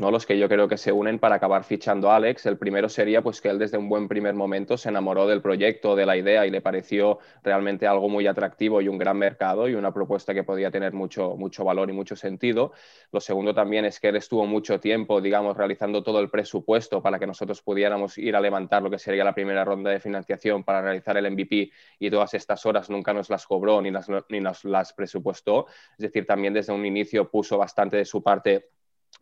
¿no? 0.00 0.10
los 0.10 0.26
que 0.26 0.38
yo 0.38 0.48
creo 0.48 0.68
que 0.68 0.78
se 0.78 0.90
unen 0.90 1.18
para 1.18 1.36
acabar 1.36 1.62
fichando 1.62 2.10
a 2.10 2.16
Alex. 2.16 2.46
El 2.46 2.58
primero 2.58 2.88
sería 2.88 3.22
pues 3.22 3.40
que 3.40 3.48
él 3.48 3.58
desde 3.58 3.78
un 3.78 3.88
buen 3.88 4.08
primer 4.08 4.34
momento 4.34 4.76
se 4.76 4.88
enamoró 4.88 5.26
del 5.26 5.42
proyecto, 5.42 5.94
de 5.94 6.06
la 6.06 6.16
idea 6.16 6.46
y 6.46 6.50
le 6.50 6.60
pareció 6.60 7.18
realmente 7.42 7.86
algo 7.86 8.08
muy 8.08 8.26
atractivo 8.26 8.80
y 8.80 8.88
un 8.88 8.98
gran 8.98 9.18
mercado 9.18 9.68
y 9.68 9.74
una 9.74 9.92
propuesta 9.92 10.34
que 10.34 10.44
podía 10.44 10.70
tener 10.70 10.92
mucho, 10.92 11.36
mucho 11.36 11.64
valor 11.64 11.90
y 11.90 11.92
mucho 11.92 12.16
sentido. 12.16 12.72
Lo 13.12 13.20
segundo 13.20 13.54
también 13.54 13.84
es 13.84 14.00
que 14.00 14.08
él 14.08 14.16
estuvo 14.16 14.46
mucho 14.46 14.80
tiempo, 14.80 15.20
digamos, 15.20 15.56
realizando 15.56 16.02
todo 16.02 16.20
el 16.20 16.30
presupuesto 16.30 17.02
para 17.02 17.18
que 17.18 17.26
nosotros 17.26 17.62
pudiéramos 17.62 18.18
ir 18.18 18.34
a 18.34 18.40
levantar 18.40 18.82
lo 18.82 18.90
que 18.90 18.98
sería 18.98 19.24
la 19.24 19.34
primera 19.34 19.64
ronda 19.64 19.90
de 19.90 20.00
financiación 20.00 20.64
para 20.64 20.82
realizar 20.82 21.16
el 21.16 21.30
MVP 21.30 21.70
y 21.98 22.10
todas 22.10 22.34
estas 22.34 22.66
horas 22.66 22.90
nunca 22.90 23.12
nos 23.12 23.30
las 23.30 23.46
cobró 23.46 23.80
ni, 23.80 23.92
ni 24.30 24.40
nos 24.40 24.64
las 24.64 24.92
presupuestó. 24.94 25.66
Es 25.92 25.98
decir, 25.98 26.26
también 26.26 26.54
desde 26.54 26.72
un 26.72 26.84
inicio 26.84 27.30
puso 27.30 27.58
bastante 27.58 27.98
de 27.98 28.04
su 28.04 28.22
parte 28.22 28.70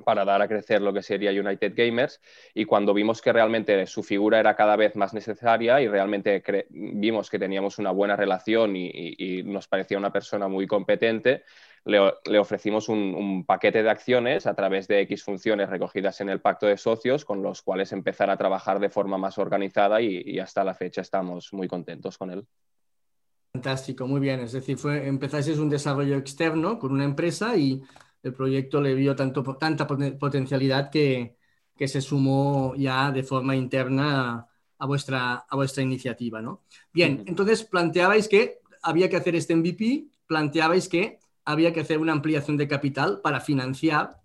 para 0.03 0.25
dar 0.25 0.43
a 0.43 0.49
crecer 0.49 0.83
lo 0.83 0.93
que 0.93 1.03
sería 1.03 1.31
United 1.31 1.73
Gamers 1.77 2.21
y 2.55 2.65
cuando 2.65 2.95
vimos 2.95 3.23
que 3.23 3.33
realmente 3.33 3.87
su 3.87 4.03
figura 4.03 4.41
era 4.41 4.57
cada 4.57 4.77
vez 4.77 4.97
más 4.97 5.15
necesaria 5.15 5.81
y 5.81 5.89
realmente 5.89 6.43
vimos 6.71 7.31
que 7.31 7.39
teníamos 7.39 7.79
una 7.79 7.91
buena 7.91 8.17
relación 8.17 8.75
y, 8.77 9.43
nos 9.45 9.69
parecía 9.69 9.99
una 9.99 10.13
persona 10.13 10.49
muy 10.49 10.67
competente, 10.67 11.45
le, 11.85 12.39
ofrecimos 12.39 12.89
un, 12.89 13.45
paquete 13.47 13.83
de 13.83 13.91
acciones 13.91 14.47
a 14.47 14.55
través 14.55 14.89
de 14.89 15.01
X 15.01 15.23
funciones 15.23 15.69
recogidas 15.69 16.21
en 16.21 16.31
el 16.31 16.41
pacto 16.41 16.67
de 16.67 16.77
socios 16.77 17.25
con 17.25 17.43
los 17.43 17.63
cuales 17.63 17.93
empezar 17.93 18.31
a 18.31 18.37
trabajar 18.37 18.81
de 18.81 18.89
forma 18.89 19.19
más 19.19 19.39
organizada 19.39 20.01
y, 20.01 20.39
hasta 20.39 20.65
la 20.65 20.75
fecha 20.75 21.03
estamos 21.03 21.53
muy 21.53 21.69
contentos 21.69 22.19
con 22.19 22.31
él. 22.31 22.47
Fantástico, 23.53 24.07
muy 24.09 24.21
bien. 24.21 24.41
Es 24.41 24.53
decir, 24.53 24.77
fue, 24.77 25.07
empezasteis 25.07 25.59
un 25.59 25.69
desarrollo 25.69 26.17
externo 26.17 26.79
con 26.79 26.91
una 26.91 27.05
empresa 27.05 27.57
y 27.57 27.83
el 28.25 28.35
proyecto 28.35 28.81
le 28.81 28.95
vio 28.95 29.15
tanto, 29.15 29.43
tanta 29.57 29.87
potencialidad 29.87 30.91
que, 30.91 31.37
que 31.77 31.89
se 31.89 32.01
sumó 32.01 32.75
ya 32.77 33.11
de 33.13 33.23
forma 33.23 33.55
interna 33.55 34.47
a 34.79 34.87
vuestra, 34.87 35.45
a 35.49 35.57
vuestra 35.57 35.83
iniciativa, 35.83 36.41
¿no? 36.41 36.63
Bien, 36.93 37.23
entonces 37.27 37.65
planteabais 37.65 38.29
que 38.29 38.61
había 38.83 39.09
que 39.09 39.17
hacer 39.17 39.35
este 39.35 39.55
MVP, 39.55 40.09
planteabais 40.27 40.89
que 40.89 41.19
había 41.45 41.73
que 41.73 41.81
hacer 41.81 41.99
una 41.99 42.13
ampliación 42.13 42.57
de 42.57 42.69
capital 42.69 43.21
para 43.23 43.41
financiar 43.41 44.21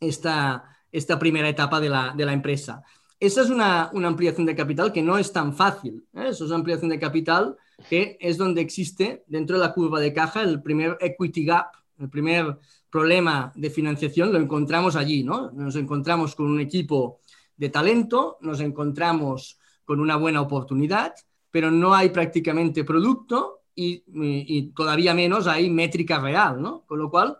esta, 0.00 0.76
esta 0.92 1.18
primera 1.18 1.48
etapa 1.48 1.80
de 1.80 1.88
la, 1.88 2.14
de 2.16 2.24
la 2.24 2.32
empresa. 2.32 2.82
Esa 3.18 3.42
es 3.42 3.50
una, 3.50 3.90
una, 3.92 4.08
ampliación 4.08 4.46
de 4.46 4.54
capital 4.54 4.92
que 4.92 5.02
no 5.02 5.16
es 5.16 5.32
tan 5.32 5.54
fácil. 5.54 6.06
¿eh? 6.14 6.28
Eso 6.28 6.44
es 6.44 6.50
una 6.50 6.56
ampliación 6.56 6.90
de 6.90 6.98
capital 6.98 7.56
que 7.88 8.16
es 8.20 8.36
donde 8.36 8.60
existe 8.60 9.24
dentro 9.26 9.56
de 9.56 9.64
la 9.64 9.72
curva 9.72 9.98
de 10.00 10.12
caja 10.12 10.42
el 10.42 10.62
primer 10.62 10.96
equity 11.00 11.44
gap, 11.44 11.72
el 11.98 12.10
primer 12.10 12.58
problema 12.90 13.52
de 13.54 13.70
financiación, 13.70 14.32
lo 14.32 14.38
encontramos 14.38 14.96
allí, 14.96 15.24
¿no? 15.24 15.50
Nos 15.52 15.76
encontramos 15.76 16.34
con 16.34 16.46
un 16.46 16.60
equipo 16.60 17.20
de 17.56 17.68
talento, 17.68 18.38
nos 18.40 18.60
encontramos 18.60 19.58
con 19.84 20.00
una 20.00 20.16
buena 20.16 20.40
oportunidad, 20.40 21.14
pero 21.50 21.70
no 21.70 21.94
hay 21.94 22.10
prácticamente 22.10 22.84
producto 22.84 23.62
y, 23.74 24.72
todavía 24.74 25.14
menos 25.14 25.46
hay 25.46 25.70
métrica 25.70 26.20
real, 26.20 26.60
¿no? 26.60 26.84
Con 26.86 26.98
lo 26.98 27.10
cual 27.10 27.38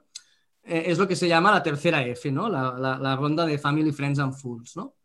eh, 0.63 0.85
es 0.87 0.99
lo 0.99 1.07
que 1.07 1.17
se 1.17 1.29
llama 1.29 1.53
la 1.53 1.63
tercera 1.63 2.05
F, 2.07 2.31
¿no? 2.31 2.49
La, 2.49 2.75
la, 2.79 2.99
la, 2.99 3.17
ronda 3.17 3.47
de 3.47 3.59
Family, 3.59 3.93
Friends 3.93 4.19
and 4.19 4.35
Fools, 4.35 4.77
¿no? 4.77 4.97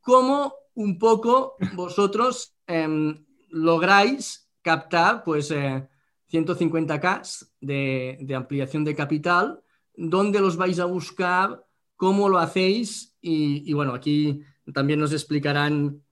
¿Cómo 0.00 0.54
un 0.74 0.98
poco 0.98 1.56
vosotros 1.74 2.54
eh, 2.66 3.14
lográis 3.50 4.50
captar, 4.62 5.22
pues, 5.24 5.50
eh, 5.50 5.88
150K 6.30 7.48
de, 7.60 8.18
de, 8.20 8.34
ampliación 8.34 8.84
de 8.84 8.94
capital? 8.94 9.60
¿Dónde 9.94 10.40
los 10.40 10.56
vais 10.56 10.78
a 10.78 10.84
buscar? 10.84 11.64
¿Cómo 11.96 12.28
lo 12.28 12.38
hacéis? 12.38 13.16
Y, 13.20 13.72
bueno, 13.72 13.94
aquí 13.94 14.42
también 14.72 15.00
nos 15.00 15.12
explicarán 15.12 16.02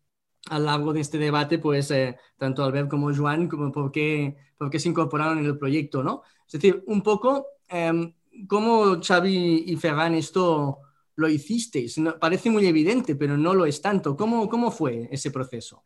a 0.51 0.59
lo 0.59 0.67
largo 0.67 0.93
de 0.93 1.01
este 1.01 1.19
debate, 1.19 1.59
pues 1.59 1.91
eh, 1.91 2.17
tanto 2.37 2.65
Albert 2.65 2.89
como 2.89 3.15
Joan, 3.15 3.49
como 3.49 3.73
por 3.73 3.91
qué, 3.91 4.37
por 4.59 4.71
qué 4.71 4.79
se 4.79 4.89
incorporaron 4.89 5.39
en 5.39 5.47
el 5.47 5.59
proyecto, 5.59 6.03
¿no? 6.03 6.23
Es 6.47 6.53
decir, 6.53 6.83
un 6.87 7.03
poco 7.03 7.47
eh, 7.69 8.15
cómo 8.47 9.01
Xavi 9.01 9.65
y 9.67 9.77
Ferran 9.77 10.15
esto 10.15 10.81
lo 11.17 11.29
hicisteis. 11.29 11.99
No, 11.99 12.19
parece 12.19 12.51
muy 12.51 12.67
evidente, 12.67 13.15
pero 13.17 13.37
no 13.37 13.55
lo 13.55 13.67
es 13.67 13.81
tanto. 13.81 14.17
¿Cómo, 14.17 14.49
cómo 14.49 14.71
fue 14.71 15.09
ese 15.11 15.31
proceso? 15.31 15.83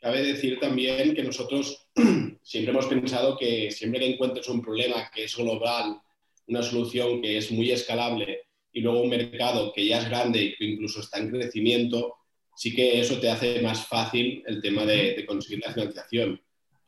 Cabe 0.00 0.22
decir 0.22 0.60
también 0.60 1.14
que 1.14 1.24
nosotros 1.24 1.88
siempre 2.42 2.72
hemos 2.72 2.86
pensado 2.86 3.36
que 3.36 3.70
siempre 3.72 4.00
que 4.00 4.12
encuentres 4.12 4.48
un 4.48 4.62
problema 4.62 5.10
que 5.12 5.24
es 5.24 5.36
global, 5.36 6.00
una 6.46 6.62
solución 6.62 7.20
que 7.20 7.36
es 7.36 7.50
muy 7.50 7.72
escalable 7.72 8.42
y 8.72 8.80
luego 8.80 9.02
un 9.02 9.10
mercado 9.10 9.72
que 9.72 9.86
ya 9.86 9.98
es 9.98 10.08
grande 10.08 10.42
y 10.42 10.54
que 10.54 10.64
incluso 10.64 11.00
está 11.00 11.18
en 11.18 11.30
crecimiento, 11.30 12.14
sí 12.56 12.74
que 12.74 13.00
eso 13.00 13.18
te 13.18 13.28
hace 13.28 13.60
más 13.60 13.86
fácil 13.86 14.42
el 14.46 14.62
tema 14.62 14.84
de, 14.84 15.14
de 15.14 15.26
conseguir 15.26 15.64
la 15.66 15.72
financiación. 15.72 16.40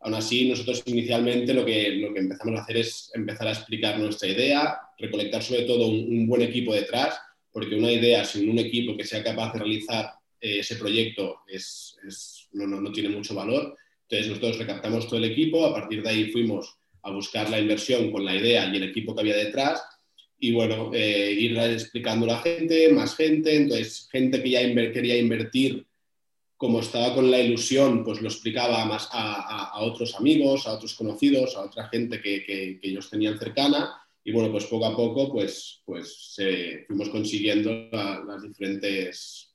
Aún 0.03 0.15
así, 0.15 0.49
nosotros 0.49 0.83
inicialmente 0.87 1.53
lo 1.53 1.65
que, 1.65 1.91
lo 1.91 2.15
que 2.15 2.21
empezamos 2.21 2.59
a 2.59 2.63
hacer 2.63 2.77
es 2.77 3.11
empezar 3.15 3.49
a 3.49 3.53
explicar 3.53 3.99
nuestra 3.99 4.29
idea, 4.29 4.79
recolectar 4.97 5.43
sobre 5.43 5.63
todo 5.63 5.89
un, 5.89 6.07
un 6.09 6.27
buen 6.29 6.43
equipo 6.43 6.73
detrás, 6.73 7.19
porque 7.53 7.75
una 7.75 7.91
idea 7.91 8.25
sin 8.25 8.49
un 8.49 8.59
equipo 8.61 8.97
que 8.97 9.05
sea 9.05 9.23
capaz 9.23 9.53
de 9.53 9.59
realizar 9.59 10.13
ese 10.41 10.77
proyecto 10.77 11.41
es, 11.47 11.97
es, 12.07 12.49
no, 12.53 12.67
no, 12.67 12.81
no, 12.81 12.93
tiene 12.93 13.09
mucho 13.09 13.35
valor. 13.35 13.77
Entonces 14.03 14.29
nosotros 14.29 14.59
recaptamos 14.59 15.07
todo 15.07 15.19
el 15.19 15.31
equipo, 15.31 15.65
a 15.65 15.75
partir 15.75 16.03
de 16.03 16.11
ahí 16.11 16.31
fuimos 16.33 16.77
a 17.03 17.11
buscar 17.11 17.49
la 17.49 17.61
inversión 17.61 18.11
con 18.11 18.25
la 18.25 18.35
idea 18.35 18.67
y 18.67 18.77
el 18.77 18.85
equipo 18.85 19.15
que 19.15 19.21
había 19.21 19.37
detrás 19.37 19.83
y 20.43 20.53
bueno, 20.53 20.91
eh, 20.95 21.33
ir 21.39 21.57
explicando 21.59 22.25
a 22.25 22.31
la 22.31 22.39
gente, 22.39 22.91
más 22.93 23.15
gente, 23.15 23.55
entonces 23.55 24.09
gente 24.11 24.43
que 24.43 24.51
ya 24.51 24.63
inver 24.63 24.91
quería 24.91 25.19
invertir, 25.19 25.87
como 26.57 26.81
estaba 26.81 27.15
con 27.15 27.31
la 27.31 27.41
ilusión, 27.41 28.03
pues 28.03 28.23
lo 28.23 28.29
explicaba 28.29 28.85
más 28.87 29.09
a, 29.13 29.35
a, 29.35 29.65
a 29.71 29.81
otros 29.81 30.15
amigos, 30.15 30.67
a 30.67 30.73
otros 30.73 30.95
conocidos, 30.95 31.57
a 31.57 31.63
otra 31.63 31.89
gente 31.89 32.23
que, 32.23 32.43
que, 32.45 32.81
que, 32.81 32.89
ellos 32.89 33.11
tenían 33.11 33.39
cercana 33.39 33.95
y 34.25 34.33
bueno, 34.33 34.51
pues 34.51 34.65
poco 34.65 34.87
a 34.87 34.97
poco 34.97 35.31
pues, 35.31 35.83
pues 35.85 36.35
eh, 36.39 36.85
fuimos 36.87 37.11
consiguiendo 37.11 37.89
la, 37.93 38.23
las 38.27 38.43
diferentes, 38.43 39.50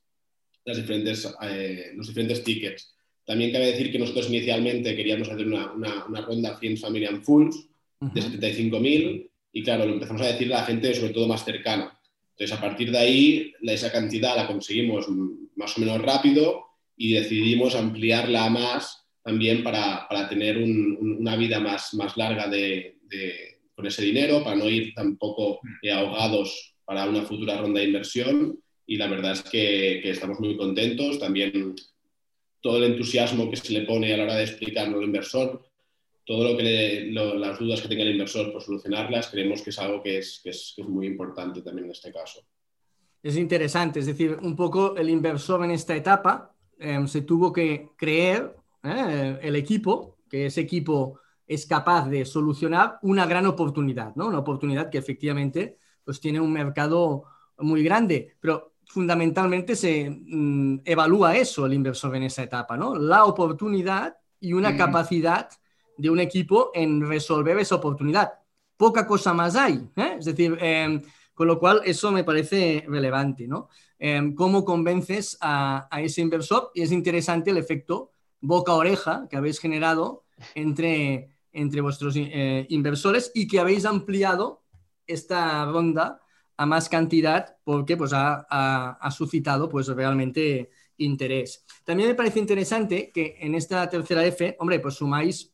las 0.66 0.76
diferentes, 0.76 1.34
eh, 1.42 1.92
los 1.94 2.08
diferentes 2.08 2.44
tickets. 2.44 2.94
También 3.24 3.52
cabe 3.52 3.72
decir 3.72 3.90
que 3.90 3.98
nosotros 3.98 4.28
inicialmente 4.28 4.94
queríamos 4.94 5.28
hacer 5.28 5.46
una, 5.46 5.72
una, 5.72 6.04
una 6.06 6.20
ronda 6.20 6.56
Friends 6.56 6.80
Family 6.80 7.06
and 7.06 7.22
Fools 7.22 7.56
uh 8.00 8.06
-huh. 8.06 8.12
de 8.12 8.20
75.000 8.20 9.30
y 9.52 9.62
claro, 9.62 9.86
lo 9.86 9.94
empezamos 9.94 10.22
a 10.22 10.26
decir 10.26 10.52
a 10.52 10.58
la 10.58 10.64
gente 10.64 10.94
sobre 10.94 11.14
todo 11.14 11.26
más 11.26 11.44
cercana. 11.44 11.98
Entonces, 12.32 12.56
a 12.56 12.60
partir 12.60 12.90
de 12.90 12.98
ahí, 12.98 13.52
esa 13.62 13.90
cantidad 13.90 14.36
la 14.36 14.46
conseguimos 14.46 15.06
más 15.54 15.76
o 15.76 15.80
menos 15.80 16.02
rápido 16.02 16.66
y 16.94 17.14
decidimos 17.14 17.74
ampliarla 17.74 18.50
más 18.50 19.06
también 19.22 19.64
para, 19.64 20.06
para 20.08 20.28
tener 20.28 20.58
un, 20.58 20.98
un, 21.00 21.12
una 21.12 21.34
vida 21.36 21.58
más, 21.60 21.94
más 21.94 22.16
larga 22.16 22.48
de, 22.48 22.98
de, 23.08 23.60
con 23.74 23.86
ese 23.86 24.02
dinero, 24.02 24.44
para 24.44 24.56
no 24.56 24.68
ir 24.68 24.92
tampoco 24.94 25.60
eh, 25.82 25.90
ahogados 25.90 26.74
para 26.84 27.08
una 27.08 27.22
futura 27.22 27.56
ronda 27.56 27.80
de 27.80 27.86
inversión. 27.86 28.58
Y 28.86 28.96
la 28.96 29.08
verdad 29.08 29.32
es 29.32 29.42
que, 29.42 30.00
que 30.02 30.10
estamos 30.10 30.40
muy 30.40 30.56
contentos. 30.56 31.18
También 31.18 31.74
todo 32.60 32.78
el 32.78 32.92
entusiasmo 32.92 33.50
que 33.50 33.56
se 33.56 33.72
le 33.72 33.82
pone 33.82 34.12
a 34.12 34.16
la 34.16 34.24
hora 34.24 34.36
de 34.36 34.44
explicarlo 34.44 34.98
al 34.98 35.04
inversor 35.04 35.62
todo 36.26 36.42
lo 36.42 36.56
que 36.56 36.62
le, 36.64 37.12
lo, 37.12 37.34
las 37.36 37.58
dudas 37.58 37.80
que 37.80 37.88
tenga 37.88 38.02
el 38.02 38.10
inversor 38.10 38.52
por 38.52 38.60
solucionarlas, 38.60 39.28
creemos 39.28 39.62
que 39.62 39.70
es 39.70 39.78
algo 39.78 40.02
que 40.02 40.18
es, 40.18 40.40
que 40.42 40.50
es, 40.50 40.72
que 40.74 40.82
es 40.82 40.88
muy 40.88 41.06
importante 41.06 41.62
también 41.62 41.86
en 41.86 41.92
este 41.92 42.12
caso. 42.12 42.40
Es 43.22 43.36
interesante, 43.36 44.00
es 44.00 44.06
decir, 44.06 44.36
un 44.42 44.56
poco 44.56 44.96
el 44.96 45.08
inversor 45.08 45.64
en 45.64 45.70
esta 45.70 45.94
etapa 45.94 46.52
eh, 46.78 46.98
se 47.06 47.22
tuvo 47.22 47.52
que 47.52 47.90
creer 47.96 48.56
eh, 48.82 49.38
el 49.40 49.54
equipo, 49.54 50.18
que 50.28 50.46
ese 50.46 50.62
equipo 50.62 51.20
es 51.46 51.64
capaz 51.64 52.08
de 52.08 52.24
solucionar 52.24 52.98
una 53.02 53.24
gran 53.26 53.46
oportunidad, 53.46 54.14
¿no? 54.16 54.26
Una 54.26 54.40
oportunidad 54.40 54.90
que 54.90 54.98
efectivamente 54.98 55.78
pues 56.04 56.20
tiene 56.20 56.40
un 56.40 56.52
mercado 56.52 57.24
muy 57.58 57.84
grande, 57.84 58.34
pero 58.40 58.74
fundamentalmente 58.86 59.76
se 59.76 60.10
mm, 60.10 60.80
evalúa 60.84 61.36
eso 61.36 61.66
el 61.66 61.74
inversor 61.74 62.16
en 62.16 62.24
esa 62.24 62.42
etapa, 62.42 62.76
¿no? 62.76 62.94
La 62.94 63.24
oportunidad 63.24 64.16
y 64.40 64.52
una 64.52 64.70
mm. 64.70 64.76
capacidad 64.78 65.48
de 65.96 66.10
un 66.10 66.20
equipo 66.20 66.70
en 66.74 67.06
resolver 67.06 67.58
esa 67.58 67.76
oportunidad. 67.76 68.32
Poca 68.76 69.06
cosa 69.06 69.32
más 69.32 69.56
hay, 69.56 69.88
¿eh? 69.96 70.16
es 70.18 70.26
decir, 70.26 70.56
eh, 70.60 71.00
con 71.34 71.46
lo 71.46 71.58
cual 71.58 71.80
eso 71.84 72.12
me 72.12 72.24
parece 72.24 72.84
relevante, 72.86 73.46
¿no? 73.46 73.68
Eh, 73.98 74.32
¿Cómo 74.34 74.64
convences 74.64 75.38
a, 75.40 75.88
a, 75.90 76.00
ese 76.02 76.20
inversor? 76.20 76.70
Y 76.74 76.82
es 76.82 76.92
interesante 76.92 77.50
el 77.50 77.56
efecto 77.56 78.10
boca-oreja 78.40 79.26
que 79.28 79.36
habéis 79.36 79.58
generado 79.58 80.24
entre, 80.54 81.36
entre 81.52 81.80
vuestros 81.80 82.14
eh, 82.16 82.66
inversores 82.68 83.32
y 83.34 83.46
que 83.46 83.60
habéis 83.60 83.84
ampliado 83.84 84.62
esta 85.06 85.64
ronda 85.66 86.20
a 86.56 86.66
más 86.66 86.88
cantidad 86.88 87.56
porque 87.64 87.96
pues, 87.96 88.12
ha, 88.12 88.46
ha, 88.48 89.10
suscitado 89.10 89.68
pues, 89.68 89.88
realmente 89.88 90.70
interés. 90.98 91.64
También 91.84 92.08
me 92.08 92.14
parece 92.14 92.38
interesante 92.38 93.10
que 93.12 93.36
en 93.40 93.54
esta 93.54 93.88
tercera 93.88 94.24
F, 94.24 94.56
hombre, 94.58 94.80
pues 94.80 94.94
sumáis 94.94 95.52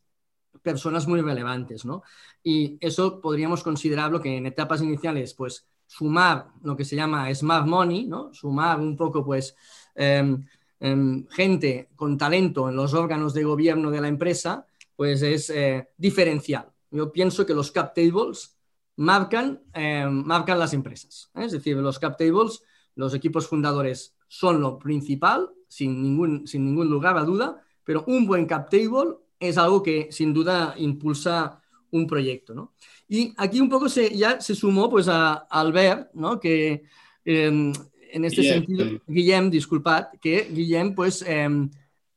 personas 0.63 1.09
muy 1.09 1.21
relevantes, 1.21 1.85
¿no? 1.85 2.03
Y 2.43 2.79
eso 2.81 3.21
podríamos 3.21 3.63
considerarlo 3.63 4.21
que 4.21 4.37
en 4.37 4.47
etapas 4.47 4.83
iniciales, 4.83 5.35
pues 5.35 5.67
sumar 5.87 6.49
lo 6.63 6.77
que 6.77 6.85
se 6.85 6.97
llama 6.97 7.33
smart 7.35 7.67
money, 7.67 8.07
¿no? 8.07 8.33
Sumar 8.33 8.79
un 8.79 8.97
poco, 8.97 9.25
pues, 9.25 9.57
eh, 9.95 10.37
eh, 10.81 11.25
gente 11.31 11.91
con 11.97 12.17
talento 12.17 12.69
en 12.69 12.77
los 12.77 12.95
órganos 12.95 13.35
de 13.35 13.45
gobierno 13.45 13.91
de 13.91 14.01
la 14.01 14.09
empresa, 14.09 14.67
pues 14.97 15.23
es 15.23 15.51
eh, 15.51 15.89
diferencial. 15.97 16.71
Yo 16.91 17.11
pienso 17.11 17.47
que 17.47 17.55
los 17.55 17.73
cap 17.73 17.95
tables 17.95 18.57
marcan, 19.03 19.61
em, 19.75 20.25
marcan 20.25 20.59
las 20.59 20.73
empresas. 20.73 21.31
¿eh? 21.35 21.45
Es 21.45 21.53
decir, 21.53 21.77
los 21.77 21.99
cap 21.99 22.17
tables, 22.17 22.63
los 22.95 23.15
equipos 23.15 23.49
fundadores 23.49 24.15
son 24.29 24.61
lo 24.61 24.79
principal, 24.79 25.51
sin 25.69 26.03
ningún, 26.03 26.47
sin 26.47 26.65
ningún 26.65 26.89
lugar 26.89 27.17
a 27.19 27.25
duda, 27.25 27.61
pero 27.85 28.05
un 28.07 28.27
buen 28.27 28.47
cap 28.47 28.71
table 28.71 29.17
es 29.41 29.59
algo 29.59 29.83
que 29.83 30.09
sin 30.13 30.33
duda 30.33 30.75
impulsa 30.79 31.61
un 31.91 32.07
proyecto. 32.07 32.55
¿no? 32.55 32.75
Y 33.09 33.35
aquí 33.37 33.61
un 33.61 33.69
poco 33.69 33.89
se, 33.89 34.17
ya 34.17 34.41
se 34.41 34.55
sumó 34.55 34.89
pues, 34.89 35.09
a, 35.09 35.33
a 35.33 35.61
Albert, 35.61 36.11
¿no? 36.15 36.39
que 36.39 36.85
eh, 37.25 37.73
en 38.13 38.25
este 38.25 38.43
Guillem. 38.43 38.55
sentido, 38.55 39.03
Guillem, 39.07 39.51
disculpad, 39.51 40.07
que 40.21 40.49
Guillem, 40.51 40.95
pues, 40.95 41.25
eh, 41.27 41.49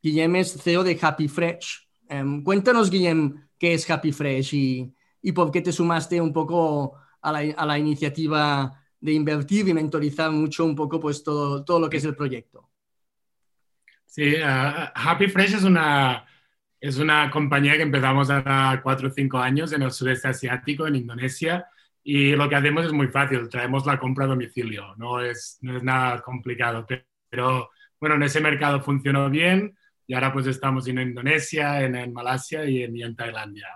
Guillem 0.04 0.36
es 0.36 0.54
CEO 0.62 0.84
de 0.84 0.98
Happy 1.02 1.28
Fresh. 1.28 1.88
Eh, 2.10 2.42
cuéntanos, 2.44 2.92
Guillem, 2.92 3.48
qué 3.58 3.74
es 3.74 3.90
Happy 3.90 4.12
Fresh 4.12 4.54
y, 4.54 4.95
y, 5.26 5.32
por 5.32 5.52
qué 5.52 5.62
te 5.62 5.72
sumaste 5.72 6.22
un 6.22 6.32
poco 6.32 6.96
a 7.22 7.32
la, 7.32 7.40
a 7.58 7.66
la, 7.66 7.80
iniciativa 7.80 8.72
de 9.00 9.14
invertir 9.14 9.68
y 9.68 9.74
mentorizar 9.74 10.32
mucho 10.32 10.66
un 10.66 10.76
poco 10.76 11.00
pues, 11.00 11.24
todo, 11.24 11.64
todo 11.64 11.80
lo 11.80 11.90
que 11.90 11.98
es 11.98 12.06
el 12.06 12.16
proyecto. 12.16 12.70
Sí, 14.06 14.36
uh, 14.36 14.92
Happy 14.96 15.28
Fresh 15.28 15.56
es 15.56 15.64
una 15.64 16.26
es 16.80 17.00
una 17.00 17.32
compañía 17.32 17.78
que 17.78 17.82
empezamos 17.82 18.30
hace 18.30 18.82
cuatro 18.82 19.08
o 19.08 19.12
cinco 19.12 19.40
años 19.40 19.74
en 19.74 19.82
el 19.82 19.92
sudeste 19.92 20.28
asiático, 20.28 20.86
en 20.86 20.96
Indonesia, 20.96 21.68
y 22.04 22.36
lo 22.36 22.48
que 22.48 22.56
hacemos 22.56 22.86
es 22.86 22.94
muy 22.94 23.08
fácil, 23.08 23.50
traemos 23.50 23.88
la 23.88 23.98
compra 23.98 24.26
a 24.26 24.28
domicilio, 24.28 24.94
no 24.98 25.20
es, 25.20 25.58
no 25.62 25.78
es 25.78 25.84
nada 25.84 26.22
complicado, 26.22 26.86
pero 27.28 27.72
bueno, 28.00 28.16
en 28.18 28.24
ese 28.24 28.40
mercado 28.40 28.82
funcionó 28.82 29.30
bien 29.32 29.76
y 30.06 30.14
ahora 30.14 30.32
pues 30.32 30.46
estamos 30.46 30.88
en 30.88 31.00
Indonesia, 31.00 31.82
en, 31.82 31.96
en 31.96 32.14
Malasia 32.14 32.66
y 32.66 32.84
en, 32.84 32.96
y 32.96 33.02
en 33.02 33.16
Tailandia. 33.16 33.68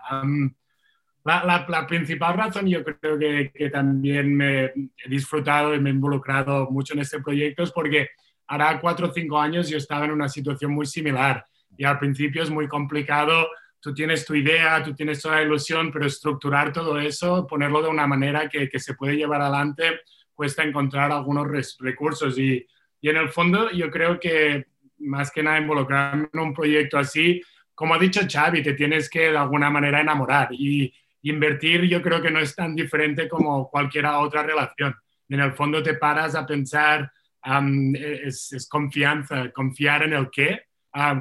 La, 1.30 1.86
principal 1.88 2.38
razón 2.38 2.68
yo 2.68 2.84
creo 2.84 3.18
que, 3.18 3.52
que, 3.54 3.70
también 3.70 4.36
me 4.36 4.66
he 4.66 5.10
disfrutado 5.10 5.74
y 5.76 5.80
me 5.80 5.90
he 5.90 5.94
involucrado 5.94 6.70
mucho 6.70 6.94
en 6.94 7.00
este 7.00 7.20
proyecto 7.20 7.64
es 7.64 7.72
porque 7.72 8.10
ahora 8.48 8.80
cuatro 8.80 9.08
o 9.08 9.14
cinco 9.14 9.40
años 9.40 9.70
yo 9.70 9.78
estaba 9.78 10.06
en 10.06 10.12
una 10.12 10.30
situación 10.30 10.72
muy 10.72 10.86
similar 10.86 11.46
y 11.78 11.84
al 11.84 12.00
principio 12.00 12.44
es 12.44 12.50
muy 12.50 12.68
complicado 12.68 13.48
tú 13.80 13.94
tienes 13.94 14.26
tu 14.26 14.36
idea, 14.36 14.84
tú 14.84 14.94
tienes 14.94 15.22
toda 15.22 15.36
la 15.36 15.44
ilusión, 15.44 15.92
pero 15.92 16.06
estructurar 16.06 16.74
todo 16.74 17.00
eso, 17.00 17.48
ponerlo 17.48 17.82
de 17.82 17.90
una 17.90 18.08
manera 18.08 18.50
que, 18.50 18.68
que 18.70 18.80
se 18.80 18.94
puede 18.94 19.16
llevar 19.16 19.42
adelante, 19.42 20.02
cuesta 20.34 20.64
encontrar 20.64 21.12
algunos 21.12 21.48
recursos. 21.80 22.38
Y, 22.38 22.66
y, 23.02 23.10
en 23.10 23.18
el 23.18 23.30
fondo 23.30 23.72
yo 23.72 23.90
creo 23.90 24.20
que 24.20 24.68
más 25.00 25.32
que 25.32 25.44
nada 25.44 25.60
involucrarme 25.60 26.28
en 26.32 26.40
un 26.40 26.54
proyecto 26.54 26.98
así, 26.98 27.42
como 27.74 27.94
ha 27.94 28.00
dicho 28.00 28.22
Xavi, 28.30 28.62
te 28.62 28.74
tienes 28.74 29.10
que 29.10 29.32
de 29.32 29.38
alguna 29.38 29.70
manera 29.70 30.02
enamorar. 30.02 30.50
Y 30.52 30.94
invertir 31.24 31.84
yo 31.84 32.02
creo 32.02 32.22
que 32.22 32.32
no 32.32 32.40
es 32.40 32.56
tan 32.56 32.76
diferente 32.76 33.28
como 33.28 33.70
cualquier 33.70 34.06
otra 34.06 34.44
relación. 34.44 34.96
En 35.28 35.40
el 35.40 35.54
fondo 35.54 35.84
te 35.84 35.94
paras 35.96 36.36
a 36.36 36.46
pensar, 36.46 37.12
um, 37.46 37.94
es, 37.96 38.52
es 38.54 38.68
confianza, 38.68 39.52
confiar 39.52 40.04
en 40.04 40.14
el 40.14 40.30
qué 40.32 40.70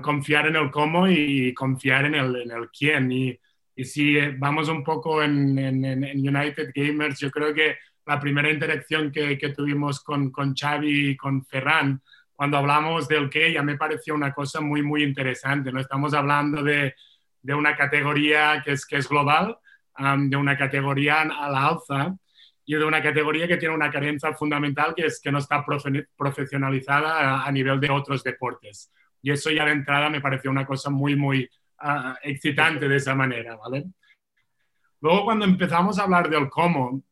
confiar 0.03 0.47
en 0.47 0.57
el 0.57 0.71
cómo 0.71 1.09
y 1.09 1.53
confiar 1.55 2.07
en 2.07 2.15
el, 2.15 2.37
en 2.37 2.51
el 2.51 2.69
quién. 2.71 3.11
Y, 3.13 3.39
y, 3.77 3.85
si 3.85 4.19
vamos 4.39 4.69
un 4.69 4.83
poco 4.83 5.23
en, 5.23 5.59
en, 5.59 5.85
en, 5.85 6.37
United 6.37 6.71
Gamers, 6.75 7.21
yo 7.21 7.31
creo 7.31 7.55
que 7.55 7.77
la 8.07 8.19
primera 8.19 8.51
interacción 8.51 9.13
que, 9.13 9.37
que, 9.37 9.51
tuvimos 9.51 10.03
con, 10.03 10.31
con 10.31 10.55
Xavi 10.55 11.11
y 11.11 11.17
con 11.17 11.45
Ferran, 11.45 12.01
cuando 12.35 12.57
hablamos 12.57 13.09
del 13.09 13.29
qué, 13.29 13.53
ya 13.53 13.63
me 13.63 13.77
pareció 13.77 14.15
una 14.15 14.33
cosa 14.33 14.61
muy, 14.61 14.83
muy 14.83 15.03
interesante. 15.03 15.73
No 15.73 15.81
estamos 15.81 16.15
hablando 16.15 16.63
de, 16.63 16.95
de 17.43 17.55
una 17.55 17.77
categoría 17.77 18.63
que 18.65 18.73
es, 18.73 18.87
que 18.87 18.97
es 18.97 19.09
global, 19.09 19.59
um, 19.99 20.29
de 20.31 20.37
una 20.37 20.57
categoría 20.57 21.23
a 21.23 21.51
la 21.51 21.67
alza 21.67 22.17
y 22.65 22.75
de 22.75 22.85
una 22.85 23.03
categoría 23.03 23.49
que 23.49 23.57
tiene 23.57 23.75
una 23.75 23.91
carencia 23.91 24.35
fundamental 24.35 24.95
que 24.95 25.07
es 25.07 25.21
que 25.21 25.33
no 25.33 25.39
está 25.39 25.65
profesionalizada 26.17 27.19
a, 27.19 27.47
a 27.47 27.53
nivel 27.53 27.81
de 27.81 27.91
otros 27.91 28.23
deportes. 28.23 28.93
Y 29.23 29.31
eso 29.31 29.51
ya 29.51 29.65
de 29.65 29.73
entrada 29.73 30.11
me 30.11 30.21
pareció 30.21 30.51
una 30.51 30.67
cosa 30.67 30.91
muy, 30.91 31.17
muy 31.17 31.49
uh, 31.83 32.15
excitante 32.23 32.89
de 32.89 32.97
esa 32.97 33.15
manera, 33.15 33.57
¿vale? 33.57 33.85
Luego 35.01 35.25
cuando 35.25 35.45
empezamos 35.45 35.99
a 35.99 36.05
hablar 36.05 36.29
del 36.29 36.49
cómo, 36.49 37.03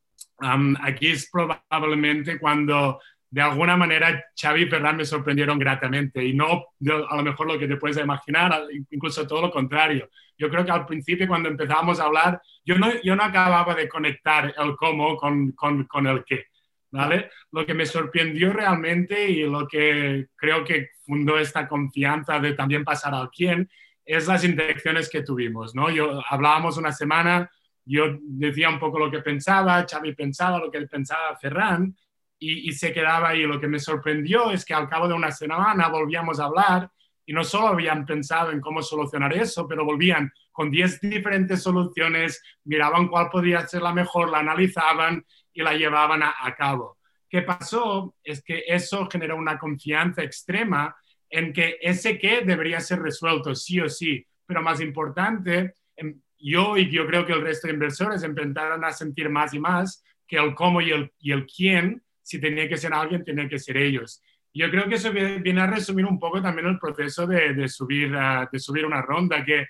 um, 0.41 0.75
aquí 0.81 1.07
es 1.07 1.29
probablemente 1.31 2.39
cuando 2.39 2.99
de 3.29 3.41
alguna 3.41 3.75
manera 3.75 4.23
Xavi 4.39 4.63
y 4.63 4.67
Ferran 4.67 4.97
me 4.97 5.05
sorprendieron 5.05 5.59
gratamente 5.59 6.23
y 6.23 6.33
no 6.33 6.67
a 7.09 7.17
lo 7.17 7.23
mejor 7.23 7.47
lo 7.47 7.59
que 7.59 7.67
te 7.67 7.77
puedes 7.77 7.97
imaginar, 7.97 8.63
incluso 8.89 9.27
todo 9.27 9.41
lo 9.41 9.51
contrario. 9.51 10.09
Yo 10.37 10.49
creo 10.49 10.63
que 10.63 10.71
al 10.71 10.85
principio 10.85 11.27
cuando 11.27 11.49
empezamos 11.49 11.99
a 11.99 12.05
hablar, 12.05 12.41
yo 12.63 12.77
no, 12.77 12.89
yo 13.03 13.15
no 13.15 13.23
acababa 13.23 13.73
de 13.75 13.89
conectar 13.89 14.53
el 14.57 14.75
cómo 14.75 15.17
con, 15.17 15.51
con, 15.51 15.83
con 15.85 16.07
el 16.07 16.23
qué. 16.23 16.45
¿vale? 16.91 17.29
Lo 17.51 17.65
que 17.65 17.73
me 17.73 17.85
sorprendió 17.85 18.53
realmente 18.53 19.29
y 19.29 19.43
lo 19.43 19.67
que 19.67 20.27
creo 20.35 20.63
que 20.63 20.91
fundó 21.05 21.37
esta 21.37 21.67
confianza 21.67 22.39
de 22.39 22.53
también 22.53 22.83
pasar 22.83 23.13
al 23.13 23.29
quién 23.29 23.69
es 24.05 24.27
las 24.27 24.43
interacciones 24.43 25.09
que 25.09 25.21
tuvimos, 25.21 25.75
¿no? 25.75 25.89
Yo 25.89 26.21
hablábamos 26.29 26.77
una 26.77 26.93
semana, 26.93 27.51
yo 27.83 28.17
decía 28.21 28.69
un 28.69 28.79
poco 28.79 28.99
lo 28.99 29.11
que 29.11 29.19
pensaba, 29.19 29.85
Xavi 29.89 30.13
pensaba 30.13 30.59
lo 30.59 30.71
que 30.71 30.81
pensaba 30.87 31.35
Ferran 31.37 31.93
y, 32.39 32.69
y 32.69 32.71
se 32.73 32.93
quedaba 32.93 33.29
ahí. 33.29 33.43
Lo 33.43 33.59
que 33.59 33.67
me 33.67 33.79
sorprendió 33.79 34.51
es 34.51 34.65
que 34.65 34.73
al 34.73 34.89
cabo 34.89 35.07
de 35.07 35.13
una 35.13 35.31
semana 35.31 35.87
volvíamos 35.89 36.39
a 36.39 36.45
hablar 36.45 36.89
y 37.25 37.33
no 37.33 37.43
solo 37.43 37.67
habían 37.67 38.05
pensado 38.05 38.51
en 38.51 38.61
cómo 38.61 38.81
solucionar 38.81 39.33
eso, 39.33 39.67
pero 39.67 39.83
volvían 39.83 40.31
con 40.51 40.71
10 40.71 41.01
diferentes 41.01 41.61
soluciones, 41.61 42.41
miraban 42.63 43.09
cuál 43.09 43.29
podría 43.29 43.67
ser 43.67 43.81
la 43.81 43.93
mejor, 43.93 44.29
la 44.29 44.39
analizaban 44.39 45.25
y 45.53 45.61
la 45.61 45.73
llevaban 45.73 46.23
a, 46.23 46.33
a 46.39 46.55
cabo. 46.55 46.97
¿Qué 47.29 47.41
pasó? 47.41 48.15
Es 48.23 48.41
que 48.41 48.63
eso 48.67 49.07
generó 49.11 49.35
una 49.35 49.59
confianza 49.59 50.23
extrema 50.23 50.95
en 51.29 51.51
que 51.51 51.77
ese 51.81 52.17
qué 52.17 52.41
debería 52.41 52.79
ser 52.79 52.99
resuelto 53.01 53.53
sí 53.53 53.79
o 53.81 53.89
sí, 53.89 54.25
pero 54.45 54.61
más 54.61 54.79
importante, 54.79 55.73
em, 55.95 56.21
yo 56.39 56.77
y 56.77 56.89
yo 56.89 57.05
creo 57.05 57.25
que 57.25 57.33
el 57.33 57.41
resto 57.41 57.67
de 57.67 57.73
inversores 57.73 58.23
empezaron 58.23 58.83
a 58.85 58.91
sentir 58.91 59.29
más 59.29 59.53
y 59.53 59.59
más 59.59 60.03
que 60.27 60.37
el 60.37 60.55
cómo 60.55 60.81
y 60.81 60.91
el, 60.91 61.11
y 61.19 61.31
el 61.31 61.45
quién, 61.45 62.03
si 62.27 62.41
tenía 62.41 62.67
que 62.67 62.75
ser 62.75 62.93
alguien, 62.93 63.23
tenía 63.23 63.47
que 63.47 63.57
ser 63.57 63.77
ellos. 63.77 64.21
Yo 64.53 64.69
creo 64.69 64.89
que 64.89 64.95
eso 64.95 65.13
viene 65.13 65.61
a 65.61 65.67
resumir 65.67 66.05
un 66.05 66.19
poco 66.19 66.41
también 66.41 66.67
el 66.67 66.77
proceso 66.77 67.25
de, 67.25 67.69
subir, 67.69 68.13
uh, 68.13 68.49
de 68.51 68.59
subir 68.59 68.85
una 68.85 69.01
ronda, 69.01 69.45
que 69.45 69.61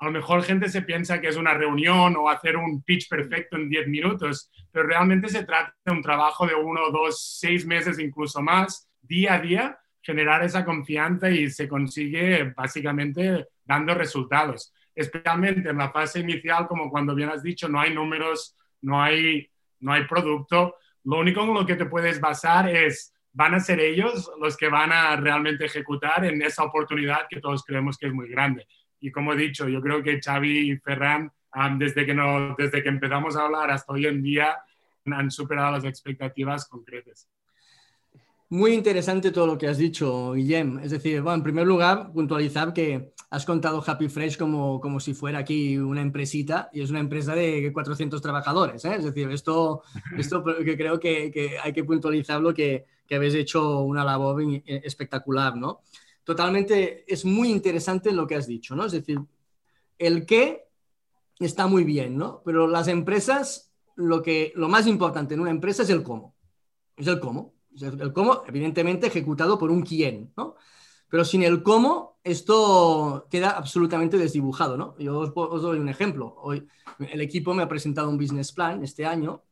a 0.00 0.04
lo 0.06 0.10
mejor 0.10 0.42
gente 0.42 0.68
se 0.68 0.82
piensa 0.82 1.20
que 1.20 1.28
es 1.28 1.36
una 1.36 1.54
reunión 1.54 2.16
o 2.16 2.28
hacer 2.28 2.56
un 2.56 2.82
pitch 2.82 3.08
perfecto 3.08 3.56
en 3.56 3.68
10 3.68 3.86
minutos, 3.86 4.50
pero 4.72 4.88
realmente 4.88 5.28
se 5.28 5.44
trata 5.44 5.76
de 5.84 5.92
un 5.92 6.02
trabajo 6.02 6.44
de 6.44 6.56
uno, 6.56 6.90
dos, 6.90 7.38
seis 7.38 7.64
meses, 7.64 8.00
incluso 8.00 8.42
más, 8.42 8.90
día 9.00 9.34
a 9.34 9.38
día, 9.40 9.78
generar 10.00 10.42
esa 10.42 10.64
confianza 10.64 11.30
y 11.30 11.48
se 11.50 11.68
consigue 11.68 12.52
básicamente 12.56 13.46
dando 13.64 13.94
resultados. 13.94 14.74
Especialmente 14.92 15.70
en 15.70 15.78
la 15.78 15.92
fase 15.92 16.18
inicial, 16.18 16.66
como 16.66 16.90
cuando 16.90 17.14
bien 17.14 17.28
has 17.28 17.44
dicho, 17.44 17.68
no 17.68 17.78
hay 17.78 17.94
números, 17.94 18.56
no 18.80 19.00
hay, 19.00 19.48
no 19.78 19.92
hay 19.92 20.04
producto. 20.08 20.74
Lo 21.04 21.18
único 21.18 21.42
en 21.42 21.54
lo 21.54 21.66
que 21.66 21.76
te 21.76 21.86
puedes 21.86 22.20
basar 22.20 22.68
es, 22.68 23.12
van 23.32 23.54
a 23.54 23.60
ser 23.60 23.80
ellos 23.80 24.30
los 24.40 24.56
que 24.56 24.68
van 24.68 24.92
a 24.92 25.16
realmente 25.16 25.64
ejecutar 25.64 26.24
en 26.24 26.42
esa 26.42 26.64
oportunidad 26.64 27.26
que 27.28 27.40
todos 27.40 27.64
creemos 27.64 27.96
que 27.96 28.06
es 28.06 28.12
muy 28.12 28.28
grande 28.28 28.66
y 29.02 29.10
como 29.10 29.32
he 29.32 29.36
dicho, 29.36 29.68
yo 29.68 29.82
creo 29.82 30.00
que 30.00 30.20
Xavi 30.22 30.70
y 30.70 30.76
Ferran, 30.76 31.30
um, 31.56 31.76
desde, 31.76 32.06
que 32.06 32.14
desde 32.56 32.82
que 32.82 32.88
empezamos 32.88 33.36
a 33.36 33.42
hablar 33.42 33.70
hasta 33.72 33.92
hoy 33.92 34.06
en 34.06 34.22
día, 34.22 34.56
han 35.06 35.28
superado 35.30 35.72
las 35.72 35.84
expectativas 35.84 36.68
concretas. 36.68 37.28
Muy 38.52 38.74
interesante 38.74 39.30
todo 39.30 39.46
lo 39.46 39.56
que 39.56 39.66
has 39.66 39.78
dicho, 39.78 40.32
Guillem. 40.32 40.78
Es 40.80 40.90
decir, 40.90 41.22
bueno, 41.22 41.36
en 41.36 41.42
primer 41.42 41.66
lugar, 41.66 42.12
puntualizar 42.12 42.74
que 42.74 43.14
has 43.30 43.46
contado 43.46 43.82
Happy 43.86 44.10
Fresh 44.10 44.36
como, 44.36 44.78
como 44.78 45.00
si 45.00 45.14
fuera 45.14 45.38
aquí 45.38 45.78
una 45.78 46.02
empresita 46.02 46.68
y 46.70 46.82
es 46.82 46.90
una 46.90 47.00
empresa 47.00 47.34
de 47.34 47.72
400 47.72 48.20
trabajadores. 48.20 48.84
¿eh? 48.84 48.96
Es 48.98 49.04
decir, 49.04 49.30
esto, 49.30 49.82
esto 50.18 50.44
que 50.44 50.76
creo 50.76 51.00
que, 51.00 51.30
que 51.30 51.58
hay 51.58 51.72
que 51.72 51.82
puntualizarlo, 51.82 52.52
que, 52.52 52.84
que 53.06 53.14
habéis 53.14 53.34
hecho 53.34 53.80
una 53.80 54.04
labor 54.04 54.42
espectacular, 54.66 55.56
¿no? 55.56 55.80
totalmente, 56.24 57.10
es 57.10 57.24
muy 57.24 57.50
interesante 57.50 58.12
lo 58.12 58.26
que 58.26 58.36
has 58.36 58.46
dicho, 58.46 58.76
¿no? 58.76 58.84
Es 58.84 58.92
decir, 58.92 59.18
el 59.98 60.26
qué 60.26 60.68
está 61.40 61.66
muy 61.66 61.84
bien, 61.84 62.18
¿no? 62.18 62.42
Pero 62.44 62.66
las 62.66 62.88
empresas, 62.88 63.72
lo, 63.96 64.22
que, 64.22 64.52
lo 64.54 64.68
más 64.68 64.86
importante 64.86 65.32
en 65.32 65.40
una 65.40 65.50
empresa 65.50 65.84
es 65.84 65.90
el 65.90 66.02
cómo. 66.02 66.34
Es 66.96 67.06
el 67.06 67.18
cómo. 67.18 67.54
El 67.80 68.12
cómo, 68.12 68.42
evidentemente, 68.46 69.06
ejecutado 69.06 69.58
por 69.58 69.70
un 69.70 69.82
quién, 69.82 70.32
¿no? 70.36 70.56
Pero 71.08 71.24
sin 71.24 71.42
el 71.42 71.62
cómo, 71.62 72.18
esto 72.24 73.26
queda 73.30 73.50
absolutamente 73.50 74.16
desdibujado, 74.16 74.76
¿no? 74.76 74.96
Yo 74.98 75.18
os, 75.18 75.32
os 75.34 75.62
doy 75.62 75.78
un 75.78 75.88
ejemplo. 75.88 76.34
Hoy 76.38 76.66
el 76.98 77.20
equipo 77.20 77.54
me 77.54 77.62
ha 77.62 77.68
presentado 77.68 78.08
un 78.08 78.18
business 78.18 78.52
plan 78.52 78.82
este 78.82 79.04
año 79.04 79.42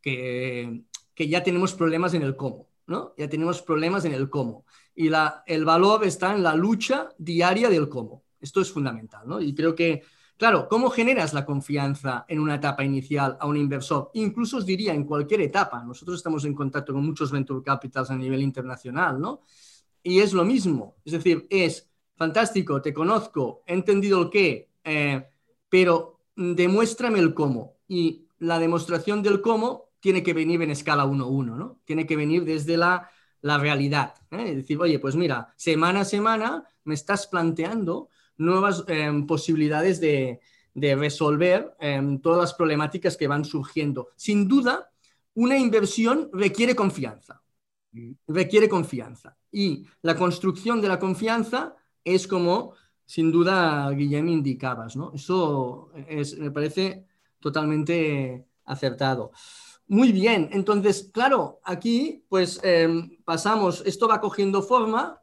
que, 0.00 0.82
que 1.14 1.28
ya 1.28 1.42
tenemos 1.42 1.74
problemas 1.74 2.14
en 2.14 2.22
el 2.22 2.36
cómo, 2.36 2.68
¿no? 2.86 3.14
Ya 3.16 3.28
tenemos 3.28 3.62
problemas 3.62 4.04
en 4.04 4.12
el 4.12 4.28
cómo 4.28 4.64
y 4.94 5.08
la, 5.08 5.42
el 5.46 5.64
valor 5.64 6.04
está 6.04 6.34
en 6.34 6.42
la 6.42 6.54
lucha 6.54 7.08
diaria 7.18 7.68
del 7.68 7.88
cómo. 7.88 8.24
Esto 8.40 8.60
es 8.60 8.70
fundamental, 8.70 9.26
¿no? 9.26 9.40
Y 9.40 9.54
creo 9.54 9.74
que, 9.74 10.02
claro, 10.42 10.66
¿cómo 10.68 10.90
generas 10.90 11.34
la 11.34 11.44
confianza 11.44 12.24
en 12.26 12.40
una 12.40 12.56
etapa 12.56 12.82
inicial 12.82 13.36
a 13.38 13.46
un 13.46 13.56
inversor? 13.56 14.10
Incluso 14.14 14.56
os 14.56 14.66
diría 14.66 14.92
en 14.92 15.04
cualquier 15.04 15.40
etapa. 15.42 15.84
Nosotros 15.84 16.16
estamos 16.16 16.44
en 16.44 16.52
contacto 16.52 16.92
con 16.92 17.06
muchos 17.06 17.30
venture 17.30 17.62
capitals 17.62 18.10
a 18.10 18.16
nivel 18.16 18.42
internacional, 18.42 19.20
¿no? 19.20 19.42
Y 20.02 20.18
es 20.18 20.32
lo 20.32 20.44
mismo. 20.44 20.96
Es 21.04 21.12
decir, 21.12 21.46
es 21.48 21.88
fantástico, 22.16 22.82
te 22.82 22.92
conozco, 22.92 23.62
he 23.68 23.72
entendido 23.72 24.20
el 24.20 24.30
qué, 24.30 24.72
eh, 24.82 25.28
pero 25.68 26.18
demuéstrame 26.34 27.20
el 27.20 27.34
cómo. 27.34 27.76
Y 27.86 28.26
la 28.40 28.58
demostración 28.58 29.22
del 29.22 29.42
cómo 29.42 29.90
tiene 30.00 30.24
que 30.24 30.34
venir 30.34 30.60
en 30.60 30.72
escala 30.72 31.04
1-1, 31.06 31.56
¿no? 31.56 31.78
Tiene 31.84 32.04
que 32.04 32.16
venir 32.16 32.44
desde 32.44 32.76
la 32.76 33.08
la 33.42 33.58
realidad. 33.58 34.14
¿eh? 34.30 34.44
Es 34.48 34.56
decir, 34.56 34.78
oye, 34.80 34.98
pues 34.98 35.14
mira, 35.16 35.52
semana 35.56 36.00
a 36.00 36.04
semana 36.04 36.64
me 36.84 36.94
estás 36.94 37.26
planteando 37.26 38.08
nuevas 38.42 38.84
em, 38.88 39.26
posibilidades 39.26 40.00
de, 40.00 40.40
resolver 40.74 41.74
em, 41.80 42.18
todas 42.18 42.40
las 42.40 42.54
problemáticas 42.54 43.16
que 43.16 43.28
van 43.28 43.44
surgiendo. 43.44 44.08
Sin 44.16 44.48
duda, 44.48 44.90
una 45.34 45.58
inversión 45.58 46.30
requiere 46.32 46.74
confianza. 46.74 47.42
Mm. 47.92 48.12
Requiere 48.28 48.68
confianza. 48.68 49.36
Y 49.50 49.86
la 50.02 50.16
construcción 50.16 50.80
de 50.80 50.88
la 50.88 50.98
confianza 50.98 51.76
es 52.04 52.26
como, 52.26 52.74
sin 53.04 53.30
duda, 53.30 53.90
Guillem 53.90 54.28
indicabas. 54.28 54.96
¿no? 54.96 55.12
Eso 55.14 55.90
me 56.38 56.50
parece 56.50 57.06
totalmente 57.38 58.46
acertado. 58.64 59.32
Muy 59.88 60.12
bien, 60.12 60.48
entonces, 60.52 61.10
claro, 61.12 61.60
aquí 61.64 62.24
pues 62.28 62.60
em, 62.62 63.18
pasamos, 63.24 63.82
esto 63.84 64.08
va 64.08 64.20
cogiendo 64.20 64.62
forma 64.62 65.20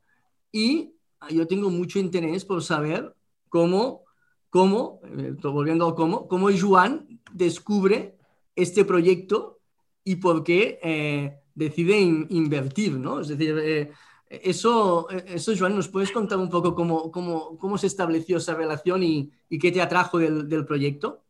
y 0.52 0.94
yo 1.30 1.48
tengo 1.48 1.70
mucho 1.70 2.00
interés 2.00 2.46
por 2.46 2.64
saber 2.64 3.14
cómo, 3.50 4.06
cómo, 4.50 5.02
eh, 5.04 5.36
volviendo 5.44 5.88
a 5.88 5.96
cómo, 5.96 6.28
cómo 6.28 6.50
Juan 6.52 7.20
descubre 7.32 8.18
este 8.56 8.86
proyecto 8.86 9.60
y 10.04 10.16
por 10.18 10.44
qué 10.44 10.80
eh, 10.82 11.40
decide 11.54 12.00
invertir, 12.00 12.94
¿no? 12.94 13.20
Es 13.20 13.28
decir, 13.28 13.58
eh, 13.62 13.92
eso, 14.30 15.10
eso, 15.10 15.54
Joan, 15.58 15.76
¿nos 15.76 15.88
puedes 15.88 16.12
contar 16.12 16.38
un 16.38 16.50
poco 16.50 16.76
cómo, 16.76 17.12
cómo, 17.12 17.58
cómo 17.58 17.78
se 17.78 17.88
estableció 17.88 18.38
esa 18.38 18.54
relación 18.54 19.04
y, 19.04 19.32
y 19.50 19.60
qué 19.60 19.72
te 19.72 19.82
atrajo 19.82 20.20
del, 20.20 20.48
del, 20.48 20.66
proyecto? 20.66 21.24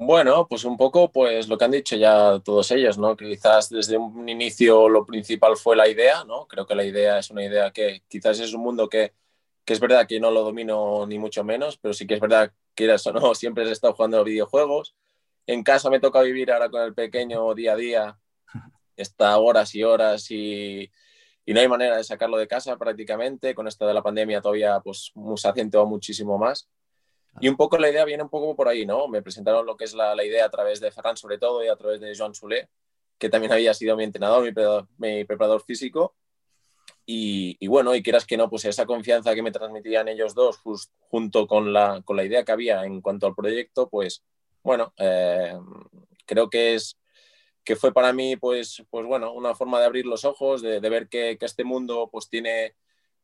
Bueno, 0.00 0.46
pues 0.48 0.64
un 0.64 0.76
poco 0.76 1.10
pues 1.10 1.48
lo 1.48 1.58
que 1.58 1.64
han 1.64 1.72
dicho 1.72 1.96
ya 1.96 2.38
todos 2.44 2.70
ellos, 2.70 2.98
¿no? 2.98 3.16
Quizás 3.16 3.68
desde 3.68 3.96
un 3.98 4.28
inicio 4.28 4.88
lo 4.88 5.04
principal 5.04 5.56
fue 5.56 5.74
la 5.74 5.88
idea, 5.88 6.22
¿no? 6.24 6.46
Creo 6.46 6.66
que 6.66 6.76
la 6.76 6.84
idea 6.84 7.18
es 7.18 7.30
una 7.30 7.44
idea 7.44 7.72
que 7.72 8.04
quizás 8.06 8.38
es 8.38 8.54
un 8.54 8.62
mundo 8.62 8.88
que, 8.88 9.12
que 9.64 9.72
es 9.72 9.80
verdad 9.80 10.06
que 10.06 10.20
no 10.20 10.30
lo 10.30 10.42
domino 10.44 11.04
ni 11.06 11.18
mucho 11.18 11.42
menos, 11.42 11.78
pero 11.78 11.94
sí 11.94 12.06
que 12.06 12.14
es 12.14 12.20
verdad 12.20 12.52
que 12.76 12.94
eso 12.94 13.12
no, 13.12 13.34
siempre 13.34 13.64
he 13.64 13.72
estado 13.72 13.92
jugando 13.94 14.22
videojuegos. 14.22 14.94
En 15.46 15.64
casa 15.64 15.90
me 15.90 15.98
toca 16.00 16.22
vivir 16.22 16.52
ahora 16.52 16.70
con 16.70 16.82
el 16.82 16.94
pequeño 16.94 17.52
día 17.54 17.72
a 17.72 17.76
día, 17.76 18.18
está 18.96 19.36
horas 19.38 19.74
y 19.74 19.82
horas 19.82 20.30
y, 20.30 20.90
y 21.44 21.54
no 21.54 21.60
hay 21.60 21.68
manera 21.68 21.96
de 21.96 22.04
sacarlo 22.04 22.36
de 22.38 22.46
casa 22.46 22.76
prácticamente. 22.78 23.54
Con 23.54 23.66
esto 23.66 23.86
de 23.86 23.94
la 23.94 24.02
pandemia 24.02 24.40
todavía 24.40 24.80
pues, 24.80 25.12
se 25.36 25.48
ha 25.48 25.84
muchísimo 25.86 26.38
más. 26.38 26.68
Y 27.40 27.48
un 27.48 27.56
poco 27.56 27.78
la 27.78 27.90
idea 27.90 28.04
viene 28.04 28.22
un 28.22 28.28
poco 28.28 28.54
por 28.56 28.68
ahí, 28.68 28.86
¿no? 28.86 29.08
Me 29.08 29.22
presentaron 29.22 29.66
lo 29.66 29.76
que 29.76 29.84
es 29.84 29.94
la, 29.94 30.14
la 30.14 30.24
idea 30.24 30.44
a 30.46 30.50
través 30.50 30.80
de 30.80 30.90
Ferran 30.90 31.16
sobre 31.16 31.38
todo 31.38 31.64
y 31.64 31.68
a 31.68 31.76
través 31.76 32.00
de 32.00 32.16
Joan 32.16 32.34
Soler, 32.34 32.68
que 33.18 33.28
también 33.28 33.52
había 33.52 33.74
sido 33.74 33.96
mi 33.96 34.04
entrenador, 34.04 34.44
mi 34.44 34.52
preparador, 34.52 34.88
mi 34.98 35.24
preparador 35.24 35.62
físico. 35.62 36.14
Y, 37.10 37.66
bueno, 37.68 37.94
y 37.94 38.02
quieras 38.02 38.26
que 38.26 38.36
no, 38.36 38.50
pues 38.50 38.66
esa 38.66 38.84
confianza 38.84 39.34
que 39.34 39.42
me 39.42 39.50
transmitían 39.50 40.08
ellos 40.08 40.34
dos 40.34 40.60
junto 41.08 41.46
con 41.46 41.72
la, 41.72 42.02
con 42.04 42.18
la 42.18 42.24
idea 42.24 42.44
que 42.44 42.52
había 42.52 42.84
en 42.84 43.00
cuanto 43.00 43.26
al 43.26 43.34
proyecto, 43.34 43.88
pues 43.88 44.22
bueno, 44.62 44.92
eh, 44.98 45.54
creo 46.26 46.50
que 46.50 46.74
es 46.74 46.98
que 47.64 47.76
fue 47.76 47.94
para 47.94 48.12
mí, 48.12 48.36
pues, 48.36 48.82
pues 48.90 49.06
bueno, 49.06 49.32
una 49.32 49.54
forma 49.54 49.80
de 49.80 49.86
abrir 49.86 50.04
los 50.04 50.26
ojos, 50.26 50.60
de, 50.60 50.80
de 50.80 50.88
ver 50.90 51.08
que, 51.08 51.38
que, 51.38 51.46
este 51.46 51.64
mundo 51.64 52.10
pues 52.12 52.28
tiene, 52.28 52.74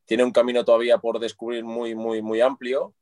tiene 0.06 0.24
un 0.24 0.32
camino 0.32 0.64
todavía 0.64 0.96
por 0.96 1.18
descubrir 1.18 1.64
muy, 1.64 1.94
muy, 1.94 2.22
muy 2.22 2.40
amplio. 2.40 2.94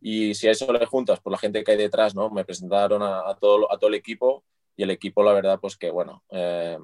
Y 0.00 0.34
si 0.34 0.48
a 0.48 0.52
eso 0.52 0.72
le 0.72 0.86
juntas, 0.86 1.20
por 1.20 1.32
la 1.32 1.38
gente 1.38 1.64
que 1.64 1.72
hay 1.72 1.78
detrás, 1.78 2.14
¿no? 2.14 2.30
Me 2.30 2.44
presentaron 2.44 3.02
a, 3.02 3.34
todo, 3.40 3.72
a 3.72 3.78
todo 3.78 3.88
el 3.88 3.94
equipo 3.94 4.44
y 4.76 4.82
el 4.82 4.90
equipo, 4.90 5.22
la 5.22 5.32
verdad, 5.32 5.58
pues 5.60 5.76
que 5.76 5.90
bueno, 5.90 6.22
eh, 6.30 6.78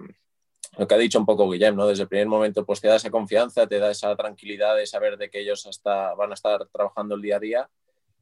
lo 0.78 0.88
que 0.88 0.94
ha 0.94 0.98
dicho 0.98 1.18
un 1.18 1.26
poco 1.26 1.48
Guillem, 1.50 1.76
¿no? 1.76 1.86
Desde 1.86 2.04
el 2.04 2.08
primer 2.08 2.28
momento, 2.28 2.64
pues 2.64 2.80
te 2.80 2.88
da 2.88 2.96
esa 2.96 3.10
confianza, 3.10 3.66
te 3.66 3.78
da 3.78 3.90
esa 3.90 4.16
tranquilidad 4.16 4.76
de 4.76 4.86
saber 4.86 5.18
de 5.18 5.30
que 5.30 5.40
ellos 5.40 5.66
hasta 5.66 6.14
van 6.14 6.30
a 6.30 6.34
estar 6.34 6.66
trabajando 6.68 7.14
el 7.14 7.22
día 7.22 7.36
a 7.36 7.40
día 7.40 7.70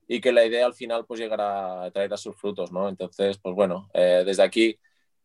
y 0.09 0.21
que 0.21 0.33
la 0.33 0.45
idea 0.45 0.67
al 0.67 0.75
final 0.75 1.07
pues 1.07 1.21
llegará 1.21 1.85
a 1.85 1.91
traer 1.93 2.13
a 2.13 2.17
sus 2.17 2.35
frutos, 2.37 2.73
¿no? 2.73 2.89
Entonces, 2.89 3.39
pues 3.39 3.55
bueno, 3.55 3.89
eh, 3.95 4.25
desde 4.27 4.43
aquí 4.43 4.79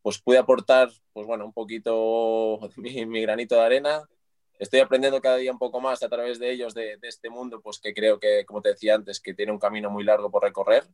pues 0.05 0.19
pude 0.19 0.37
aportar, 0.37 0.91
pues 1.13 1.25
bueno, 1.25 1.45
un 1.45 1.51
poquito 1.51 2.59
mi, 2.77 3.21
granito 3.21 3.55
de 3.55 3.61
arena. 3.61 4.07
Estoy 4.57 4.79
aprendiendo 4.79 5.19
cada 5.21 5.37
día 5.37 5.51
un 5.51 5.59
poco 5.59 5.81
más 5.81 6.01
a 6.03 6.09
través 6.09 6.39
de 6.39 6.51
ellos, 6.51 6.73
de, 6.73 6.97
este 7.01 7.29
mundo, 7.29 7.61
pues 7.61 7.79
que 7.79 7.93
creo 7.93 8.19
que, 8.19 8.45
como 8.45 8.61
te 8.61 8.69
decía 8.69 8.95
antes, 8.95 9.19
que 9.19 9.33
tiene 9.33 9.51
un 9.51 9.59
camino 9.59 9.89
muy 9.89 10.03
largo 10.03 10.31
por 10.31 10.43
recorrer. 10.43 10.85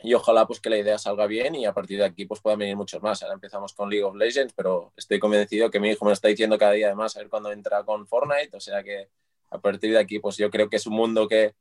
Y 0.00 0.14
ojalá 0.14 0.46
pues 0.46 0.60
que 0.60 0.70
la 0.70 0.78
idea 0.78 0.96
salga 0.96 1.26
bien 1.26 1.56
y 1.56 1.66
a 1.66 1.72
partir 1.72 1.98
de 1.98 2.04
aquí 2.04 2.24
pues 2.24 2.40
puedan 2.40 2.60
venir 2.60 2.76
muchos 2.76 3.02
más. 3.02 3.22
Ahora 3.22 3.34
empezamos 3.34 3.72
con 3.72 3.90
League 3.90 4.04
of 4.04 4.14
Legends, 4.14 4.52
pero 4.54 4.92
estoy 4.96 5.18
convencido 5.18 5.70
que 5.70 5.80
mi 5.80 5.90
hijo 5.90 6.04
me 6.04 6.10
lo 6.10 6.12
está 6.14 6.28
diciendo 6.28 6.56
cada 6.56 6.72
día 6.72 6.86
además 6.86 7.16
a 7.16 7.20
ver 7.20 7.28
cuándo 7.28 7.50
entra 7.50 7.82
con 7.82 8.06
Fortnite. 8.06 8.56
O 8.56 8.60
sea 8.60 8.84
que 8.84 9.08
a 9.50 9.58
partir 9.58 9.90
de 9.92 9.98
aquí 9.98 10.20
pues 10.20 10.36
yo 10.36 10.50
creo 10.50 10.68
que 10.68 10.76
es 10.76 10.86
un 10.86 10.94
mundo 10.94 11.26
que, 11.26 11.54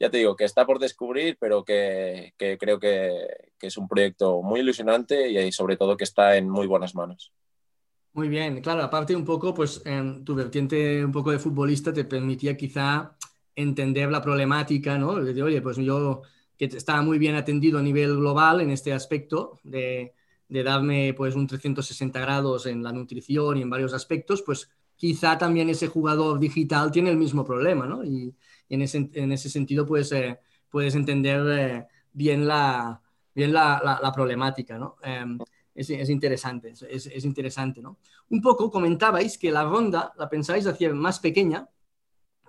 ya 0.00 0.08
te 0.10 0.16
digo, 0.18 0.36
que 0.36 0.44
está 0.44 0.64
por 0.64 0.78
descubrir, 0.78 1.36
pero 1.38 1.64
que, 1.64 2.32
que 2.38 2.56
creo 2.56 2.80
que, 2.80 3.52
que, 3.58 3.66
es 3.66 3.76
un 3.76 3.88
proyecto 3.88 4.40
muy 4.42 4.60
ilusionante 4.60 5.28
y 5.28 5.52
sobre 5.52 5.76
todo 5.76 5.96
que 5.96 6.04
está 6.04 6.36
en 6.36 6.48
muy 6.48 6.66
buenas 6.66 6.94
manos. 6.94 7.32
Muy 8.14 8.28
bien, 8.28 8.60
claro, 8.60 8.82
aparte 8.82 9.16
un 9.16 9.24
poco, 9.24 9.54
pues 9.54 9.80
en 9.86 10.22
tu 10.24 10.34
vertiente 10.34 11.02
un 11.02 11.12
poco 11.12 11.30
de 11.30 11.38
futbolista 11.38 11.92
te 11.94 12.04
permitía 12.04 12.56
quizá 12.56 13.16
entender 13.56 14.10
la 14.10 14.20
problemática, 14.20 14.98
¿no? 14.98 15.14
De, 15.16 15.42
oye, 15.42 15.62
pues 15.62 15.78
yo 15.78 16.22
que 16.58 16.66
estaba 16.66 17.00
muy 17.00 17.18
bien 17.18 17.34
atendido 17.36 17.78
a 17.78 17.82
nivel 17.82 18.16
global 18.16 18.60
en 18.60 18.70
este 18.70 18.92
aspecto 18.92 19.58
de, 19.64 20.12
de 20.48 20.62
darme 20.62 21.14
pues 21.14 21.34
un 21.34 21.46
360 21.46 22.20
grados 22.20 22.66
en 22.66 22.82
la 22.82 22.92
nutrición 22.92 23.56
y 23.56 23.62
en 23.62 23.70
varios 23.70 23.94
aspectos, 23.94 24.42
pues 24.42 24.68
quizá 24.94 25.38
también 25.38 25.70
ese 25.70 25.88
jugador 25.88 26.38
digital 26.38 26.92
tiene 26.92 27.10
el 27.10 27.16
mismo 27.16 27.44
problema, 27.44 27.86
¿no? 27.86 28.04
Y, 28.04 28.34
en 28.68 28.82
ese, 28.82 29.10
en 29.14 29.32
ese 29.32 29.50
sentido 29.50 29.86
pues, 29.86 30.12
eh, 30.12 30.38
puedes 30.70 30.94
entender 30.94 31.46
eh, 31.58 31.86
bien, 32.12 32.46
la, 32.46 33.00
bien 33.34 33.52
la, 33.52 33.98
la, 34.02 34.12
problemática, 34.12 34.78
¿no? 34.78 34.96
Eh, 35.02 35.24
es, 35.74 35.90
es, 35.90 36.10
interesante, 36.10 36.70
es, 36.70 37.06
es, 37.06 37.24
interesante, 37.24 37.80
¿no? 37.80 37.98
Un 38.30 38.40
poco 38.40 38.70
comentabais 38.70 39.38
que 39.38 39.50
la 39.50 39.64
ronda 39.64 40.12
la 40.16 40.28
pensáis 40.28 40.66
hacer 40.66 40.94
más 40.94 41.18
pequeña 41.18 41.68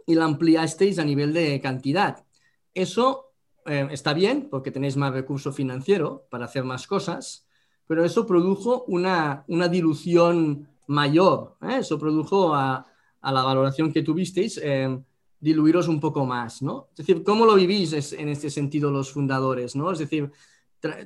y 0.05 0.15
la 0.15 0.25
ampliasteis 0.25 0.99
a 0.99 1.05
nivel 1.05 1.33
de 1.33 1.61
cantidad. 1.61 2.25
Eso 2.73 3.33
eh, 3.65 3.87
está 3.91 4.13
bien 4.13 4.49
porque 4.49 4.71
tenéis 4.71 4.97
más 4.97 5.13
recurso 5.13 5.53
financiero 5.53 6.27
para 6.29 6.45
hacer 6.45 6.63
más 6.63 6.87
cosas, 6.87 7.47
pero 7.87 8.03
eso 8.03 8.25
produjo 8.25 8.83
una, 8.87 9.45
una 9.47 9.67
dilución 9.67 10.67
mayor, 10.87 11.55
¿eh? 11.61 11.77
eso 11.79 11.97
produjo 11.97 12.53
a, 12.53 12.85
la 13.21 13.43
valoración 13.43 13.93
que 13.93 14.03
tuvisteis 14.03 14.59
eh, 14.61 14.99
diluiros 15.39 15.87
un 15.87 16.01
poco 16.01 16.25
más, 16.25 16.61
¿no? 16.61 16.89
Es 16.91 16.97
decir, 16.97 17.23
¿cómo 17.23 17.45
lo 17.45 17.55
vivís 17.55 18.13
en 18.13 18.27
este 18.27 18.49
sentido 18.49 18.91
los 18.91 19.13
fundadores, 19.13 19.77
¿no? 19.77 19.91
Es 19.91 19.99
decir, 19.99 20.29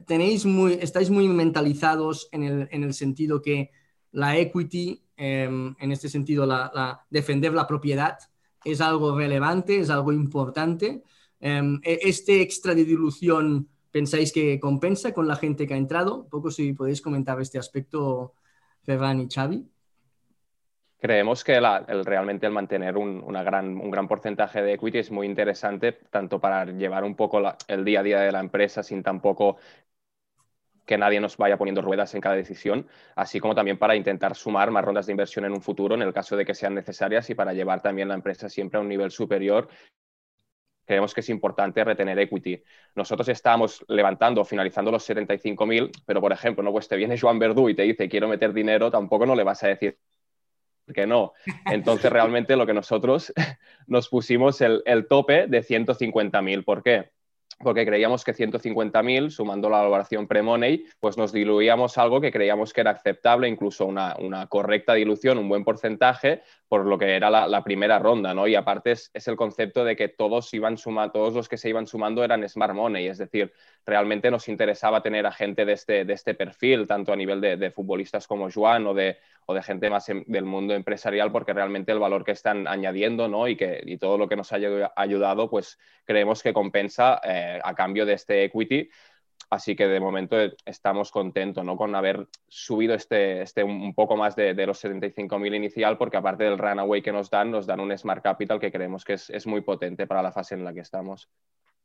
tenéis 0.06 0.46
muy, 0.46 0.74
estáis 0.74 1.10
muy 1.10 1.28
mentalizados 1.28 2.30
en 2.32 2.44
el, 2.44 2.68
en 2.72 2.84
el 2.84 2.94
sentido 2.94 3.42
que 3.42 3.72
la 4.12 4.38
equity, 4.38 5.04
eh, 5.18 5.50
en 5.80 5.92
este 5.92 6.10
sentido, 6.10 6.46
la, 6.46 7.06
defender 7.10 7.54
la 7.54 7.68
propiedad 7.68 8.18
es 8.64 8.82
algo 8.82 9.18
relevante, 9.18 9.80
es 9.80 9.90
algo 9.90 10.12
importante. 10.12 11.04
Eh, 11.40 11.80
este 11.84 12.42
extra 12.42 12.74
de 12.74 12.86
dilución, 12.86 13.70
¿pensáis 13.92 14.32
que 14.32 14.60
compensa 14.60 15.14
con 15.14 15.28
la 15.28 15.36
gente 15.36 15.68
que 15.68 15.74
ha 15.74 15.78
entrado? 15.78 16.28
Poco 16.30 16.52
si 16.52 16.74
podéis 16.74 17.02
comentar 17.02 17.40
este 17.42 17.60
aspecto, 17.60 18.34
Ferran 18.84 19.22
y 19.22 19.28
Xavi 19.30 19.68
creemos 21.00 21.44
que 21.44 21.56
el, 21.56 22.06
realmente 22.06 22.46
el 22.48 22.52
mantener 22.52 22.98
un, 22.98 23.22
gran, 23.28 23.78
un 23.78 23.92
gran 23.92 24.08
porcentaje 24.08 24.62
de 24.62 24.74
equity 24.74 25.00
es 25.00 25.12
muy 25.12 25.28
interesante, 25.28 25.94
tanto 26.10 26.40
para 26.40 26.66
llevar 26.66 27.04
un 27.04 27.16
poco 27.16 27.42
el 27.68 27.86
día 27.86 28.00
a 28.00 28.04
día 28.04 28.20
de 28.22 28.32
la 28.32 28.40
empresa 28.40 28.84
sin 28.84 29.04
tampoco 29.04 29.58
que 30.86 30.98
nadie 30.98 31.20
nos 31.20 31.36
vaya 31.36 31.58
poniendo 31.58 31.82
ruedas 31.82 32.16
en 32.16 32.22
cada 32.22 32.36
decisión, 32.36 32.88
así 33.16 33.40
como 33.40 33.54
también 33.54 33.78
para 33.78 33.96
intentar 33.96 34.36
sumar 34.36 34.72
más 34.72 34.86
rondas 34.86 35.06
de 35.06 35.12
inversión 35.12 35.44
en 35.46 35.52
un 35.52 35.62
futuro 35.62 35.96
en 35.96 36.02
el 36.02 36.14
caso 36.14 36.38
de 36.38 36.46
que 36.46 36.54
sean 36.56 36.74
necesarias 36.74 37.30
y 37.30 37.36
para 37.36 37.54
llevar 37.54 37.82
también 37.82 38.08
la 38.08 38.16
empresa 38.16 38.48
siempre 38.48 38.78
a 38.78 38.82
un 38.82 38.88
nivel 38.88 39.12
superior. 39.12 39.68
Creemos 40.86 41.14
que 41.14 41.20
es 41.20 41.30
importante 41.30 41.84
retener 41.84 42.18
equity. 42.18 42.64
Nosotros 42.96 43.28
estamos 43.28 43.84
levantando, 43.90 44.46
finalizando 44.46 44.90
los 44.90 45.04
75.000, 45.04 45.92
pero 46.06 46.22
por 46.22 46.32
ejemplo, 46.32 46.64
no 46.64 46.72
pues 46.72 46.88
te 46.88 46.96
viene 46.96 47.20
Joan 47.20 47.38
Verdú 47.38 47.68
y 47.68 47.76
te 47.76 47.84
dice 47.84 48.08
quiero 48.08 48.30
meter 48.30 48.54
dinero, 48.54 48.90
tampoco 48.90 49.26
no 49.26 49.36
le 49.36 49.44
vas 49.44 49.62
a 49.64 49.68
decir 49.68 50.00
que 50.94 51.08
no. 51.08 51.34
Entonces, 51.66 52.12
realmente 52.12 52.56
lo 52.56 52.66
que 52.66 52.74
nosotros 52.74 53.34
nos 53.88 54.10
pusimos 54.10 54.62
el, 54.62 54.82
el 54.86 55.08
tope 55.08 55.48
de 55.48 55.64
150.000. 55.64 56.64
¿Por 56.64 56.84
qué? 56.84 57.12
Porque 57.60 57.86
creíamos 57.86 58.24
que 58.24 58.34
150.000, 58.34 59.32
sumando 59.32 59.70
la 59.70 59.82
valoración 59.82 60.28
pre-money, 60.28 60.86
pues 61.00 61.18
nos 61.18 61.32
diluíamos 61.32 61.98
algo 61.98 62.22
que 62.22 62.32
creíamos 62.32 62.72
que 62.72 62.82
era 62.82 62.92
aceptable, 62.92 63.48
incluso 63.48 63.86
una, 63.86 64.16
una 64.20 64.46
correcta 64.48 64.94
dilución, 64.94 65.40
un 65.40 65.50
buen 65.50 65.64
porcentaje, 65.64 66.44
por 66.68 66.86
lo 66.86 66.98
que 67.00 67.16
era 67.16 67.30
la, 67.30 67.48
la 67.48 67.64
primera 67.64 67.98
ronda, 67.98 68.34
¿no? 68.34 68.48
Y 68.48 68.56
aparte 68.56 68.92
es, 68.92 69.12
el 69.28 69.36
concepto 69.36 69.84
de 69.84 69.96
que 69.96 70.10
todos 70.10 70.54
iban 70.54 70.78
suma, 70.78 71.12
todos 71.12 71.34
los 71.34 71.50
que 71.50 71.58
se 71.58 71.70
iban 71.70 71.88
sumando 71.88 72.24
eran 72.24 72.48
smart 72.48 72.76
money, 72.76 73.08
es 73.08 73.18
decir, 73.18 73.52
realmente 73.86 74.30
nos 74.30 74.48
interesaba 74.50 75.02
tener 75.02 75.26
a 75.26 75.32
gente 75.32 75.66
de 75.66 75.74
este, 75.74 76.06
de 76.06 76.14
este 76.14 76.36
perfil, 76.36 76.86
tanto 76.86 77.12
a 77.12 77.16
nivel 77.16 77.42
de, 77.42 77.58
de 77.58 77.72
futbolistas 77.72 78.28
como 78.28 78.50
Joan 78.52 78.86
o 78.86 78.94
de, 78.94 79.18
o 79.46 79.54
de 79.54 79.64
gente 79.64 79.90
más 79.90 80.10
en, 80.10 80.26
del 80.28 80.46
mundo 80.46 80.74
empresarial, 80.74 81.32
porque 81.32 81.54
realmente 81.54 81.92
el 81.92 82.00
valor 82.00 82.24
que 82.24 82.34
están 82.34 82.68
añadiendo, 82.68 83.28
¿no? 83.28 83.48
Y, 83.48 83.56
que, 83.56 83.82
y 83.86 83.98
todo 83.98 84.18
lo 84.18 84.28
que 84.28 84.36
nos 84.36 84.52
ha 84.52 84.58
ayudado, 84.96 85.50
pues 85.50 85.80
creemos 86.04 86.44
que 86.44 86.54
compensa 86.54 87.22
eh, 87.24 87.37
a 87.64 87.74
cambio 87.74 88.06
de 88.06 88.14
este 88.14 88.44
equity. 88.44 88.90
Así 89.50 89.78
que 89.78 89.88
de 89.88 90.00
momento 90.00 90.36
estamos 90.66 91.10
contentos 91.10 91.64
¿no? 91.64 91.78
con 91.78 91.96
haber 91.96 92.28
subido 92.50 92.94
este, 92.94 93.42
este 93.42 93.64
un 93.64 93.94
poco 93.94 94.18
más 94.18 94.36
de, 94.36 94.54
de 94.54 94.68
los 94.68 94.84
75.000 94.84 95.56
inicial, 95.56 95.98
porque 95.98 96.18
aparte 96.18 96.44
del 96.44 96.58
runaway 96.58 97.02
que 97.02 97.14
nos 97.14 97.30
dan, 97.30 97.52
nos 97.52 97.66
dan 97.66 97.80
un 97.80 97.98
Smart 97.98 98.22
Capital 98.22 98.60
que 98.60 98.72
creemos 98.72 99.06
que 99.06 99.14
es, 99.14 99.30
es, 99.30 99.48
muy 99.48 99.62
potente 99.62 100.06
para 100.06 100.22
la 100.22 100.34
fase 100.34 100.56
en 100.56 100.66
la 100.66 100.74
que 100.74 100.82
estamos. 100.82 101.30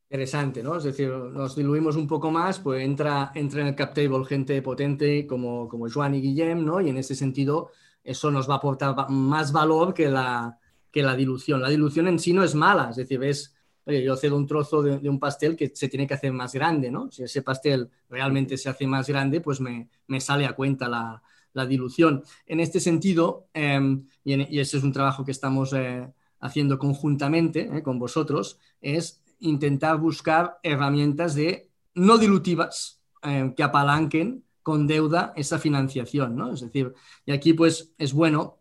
Interesante, 0.09 0.61
¿no? 0.61 0.75
Es 0.75 0.83
decir, 0.83 1.09
nos 1.09 1.55
diluimos 1.55 1.95
un 1.95 2.05
poco 2.05 2.29
más, 2.29 2.59
pues 2.59 2.83
entra, 2.83 3.31
entra 3.33 3.61
en 3.61 3.67
el 3.67 3.75
cap 3.75 3.93
table 3.93 4.25
gente 4.25 4.61
potente 4.61 5.25
como, 5.25 5.69
como 5.69 5.89
Joan 5.89 6.15
y 6.15 6.21
Guillem, 6.21 6.65
¿no? 6.65 6.81
Y 6.81 6.89
en 6.89 6.97
ese 6.97 7.15
sentido, 7.15 7.71
eso 8.03 8.29
nos 8.29 8.49
va 8.49 8.55
a 8.55 8.57
aportar 8.57 8.93
más 9.09 9.53
valor 9.53 9.93
que 9.93 10.09
la, 10.09 10.59
que 10.91 11.01
la 11.01 11.15
dilución. 11.15 11.61
La 11.61 11.69
dilución 11.69 12.09
en 12.09 12.19
sí 12.19 12.33
no 12.33 12.43
es 12.43 12.55
mala, 12.55 12.89
es 12.89 12.97
decir, 12.97 13.23
es, 13.23 13.55
oye, 13.85 14.03
yo 14.03 14.15
cedo 14.15 14.37
un 14.37 14.47
trozo 14.47 14.81
de, 14.81 15.09
un 15.09 15.19
pastel 15.19 15.55
que 15.55 15.71
se 15.73 15.87
tiene 15.89 16.07
que 16.07 16.13
hacer 16.13 16.31
más 16.31 16.53
grande, 16.53 16.91
¿no? 16.91 17.11
Si 17.11 17.23
ese 17.23 17.41
pastel 17.41 17.89
realmente 18.09 18.57
se 18.57 18.69
hace 18.69 18.87
más 18.87 19.07
grande, 19.07 19.41
pues 19.41 19.59
me, 19.59 19.89
me 20.07 20.21
sale 20.21 20.45
a 20.45 20.53
cuenta 20.53 20.87
la, 20.87 21.21
la, 21.53 21.65
dilución. 21.65 22.23
En 22.45 22.59
este 22.59 22.79
sentido, 22.79 23.47
em, 23.53 24.07
y, 24.23 24.59
ese 24.59 24.77
es 24.77 24.83
un 24.83 24.93
trabajo 24.93 25.25
que 25.25 25.31
estamos 25.31 25.73
eh, 25.73 26.11
haciendo 26.39 26.79
conjuntamente 26.79 27.69
eh, 27.71 27.83
con 27.83 27.99
vosotros, 27.99 28.59
es 28.81 29.21
intentar 29.39 29.97
buscar 29.97 30.59
herramientas 30.63 31.35
de 31.35 31.69
no 31.95 32.17
dilutivas 32.17 33.01
eh, 33.23 33.53
que 33.55 33.63
apalanquen 33.63 34.43
con 34.61 34.87
deuda 34.87 35.33
esa 35.35 35.59
financiación, 35.59 36.35
¿no? 36.35 36.53
Es 36.53 36.61
decir, 36.61 36.93
y 37.25 37.33
aquí 37.33 37.53
pues 37.53 37.93
es 37.97 38.13
bueno 38.13 38.59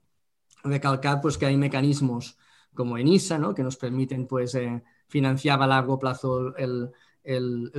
recalcar 0.65 1.21
pues 1.21 1.39
que 1.39 1.47
hay 1.47 1.57
mecanismos 1.57 2.37
como 2.75 2.99
ENISA, 2.99 3.39
¿no? 3.39 3.55
Que 3.55 3.63
nos 3.63 3.77
permiten 3.77 4.27
pues 4.27 4.55
eh, 4.55 4.83
financiar 5.13 5.63
a 5.63 5.67
largo 5.67 5.99
plazo 5.99 6.57
el, 6.57 6.91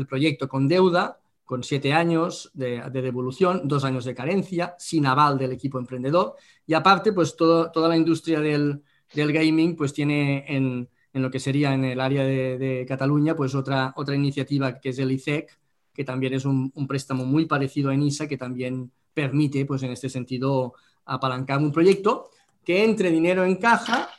proyecto 0.08 0.48
con 0.48 0.67
deuda, 0.67 1.19
con 1.43 1.63
siete 1.63 1.91
años 1.91 2.52
de, 2.54 2.80
devolución, 2.91 3.62
dos 3.65 3.84
años 3.84 4.06
de 4.06 4.13
carencia, 4.13 4.76
sin 4.78 5.08
aval 5.08 5.39
del 5.39 5.52
equipo 5.52 5.80
emprendedor. 5.80 6.36
Y 6.67 6.76
aparte 6.76 7.12
pues 7.12 7.36
toda 7.36 7.89
la 7.89 7.98
industria 7.98 8.39
del, 8.39 8.84
del 9.13 9.34
gaming 9.34 9.76
pues 9.76 9.93
tiene 9.93 10.46
en, 10.48 10.88
en 11.12 11.22
lo 11.22 11.32
que 11.32 11.39
sería 11.39 11.74
en 11.74 11.86
el 11.86 12.00
área 12.00 12.24
de, 12.24 12.86
Cataluña, 12.88 13.36
pues 13.36 13.56
otra, 13.56 13.93
otra 13.96 14.15
iniciativa 14.15 14.80
que 14.80 14.89
es 14.89 15.00
el 15.00 15.12
ICEC, 15.12 15.60
que 15.91 16.04
también 16.04 16.34
es 16.34 16.46
un, 16.46 16.72
préstamo 16.88 17.26
muy 17.26 17.46
parecido 17.46 17.89
a 17.89 17.96
ENISA, 17.96 18.28
que 18.28 18.38
también 18.38 18.91
permite, 19.13 19.65
pues 19.65 19.82
en 19.82 19.91
este 19.91 20.10
sentido, 20.10 20.74
apalancar 21.06 21.60
un 21.60 21.72
proyecto 21.72 22.30
que 22.63 22.84
entre 22.84 23.12
dinero 23.12 23.43
en 23.43 23.58
caja, 23.58 24.10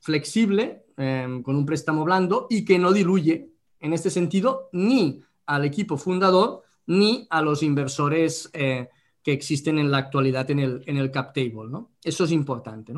flexible, 0.00 0.81
em, 0.96 1.42
con 1.42 1.56
un 1.56 1.66
préstamo 1.66 2.04
blando 2.04 2.46
y 2.50 2.64
que 2.64 2.78
no 2.78 2.92
diluye, 2.92 3.50
en 3.80 3.92
este 3.92 4.10
sentido, 4.10 4.68
ni 4.72 5.22
al 5.46 5.64
equipo 5.64 5.96
fundador 5.96 6.62
ni 6.86 7.26
a 7.30 7.42
los 7.42 7.62
inversores 7.62 8.50
eh, 8.52 8.88
que 9.22 9.32
existen 9.32 9.78
en 9.78 9.90
la 9.90 9.98
actualidad 9.98 10.50
en 10.50 10.58
el, 10.58 10.82
en 10.86 10.96
el 10.96 11.10
cap 11.10 11.32
table. 11.32 11.86
Eso 12.02 12.24
es 12.24 12.32
importante. 12.32 12.92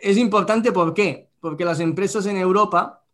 Es 0.00 0.16
importante 0.16 0.72
porque 0.72 1.28
las 1.64 1.80
empresas 1.80 2.26
en 2.26 2.36
Europa 2.36 3.04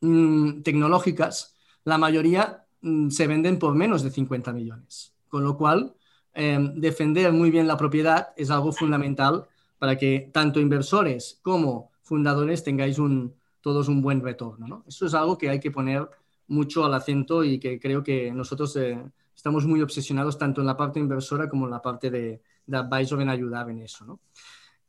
mm, 0.00 0.62
tecnológicas, 0.62 1.56
la 1.84 1.98
mayoría 1.98 2.66
mm, 2.80 3.10
se 3.10 3.26
venden 3.26 3.58
por 3.58 3.74
menos 3.74 4.02
de 4.02 4.10
50 4.10 4.52
millones. 4.52 5.14
Con 5.28 5.44
lo 5.44 5.56
cual, 5.56 5.94
em, 6.32 6.80
defender 6.80 7.32
muy 7.32 7.50
bien 7.50 7.66
la 7.66 7.76
propiedad 7.76 8.28
es 8.36 8.50
algo 8.50 8.72
fundamental 8.72 9.46
para 9.78 9.96
que 9.96 10.30
tanto 10.32 10.60
inversores 10.60 11.38
como 11.42 11.92
fundadores 12.08 12.64
tengáis 12.64 12.98
un, 12.98 13.34
todos 13.60 13.88
un 13.88 14.00
buen 14.00 14.22
retorno. 14.22 14.84
Eso 14.88 15.06
es 15.06 15.14
algo 15.14 15.36
que 15.36 15.50
hay 15.50 15.60
que 15.60 15.70
poner 15.70 16.08
mucho 16.48 16.84
al 16.84 16.94
acento 16.94 17.44
y 17.44 17.60
que 17.60 17.78
creo 17.78 18.02
que 18.02 18.32
nosotros 18.32 18.74
eh, 18.76 18.98
estamos 19.36 19.66
muy 19.66 19.82
obsesionados 19.82 20.38
tanto 20.38 20.62
en 20.62 20.66
la 20.66 20.76
parte 20.76 20.98
inversora 20.98 21.48
como 21.48 21.66
en 21.66 21.70
la 21.70 21.82
parte 21.82 22.10
de, 22.10 22.40
de 22.66 22.76
advisor 22.76 23.20
en 23.20 23.28
ayudar 23.28 23.68
en 23.70 23.82
eso. 23.82 24.18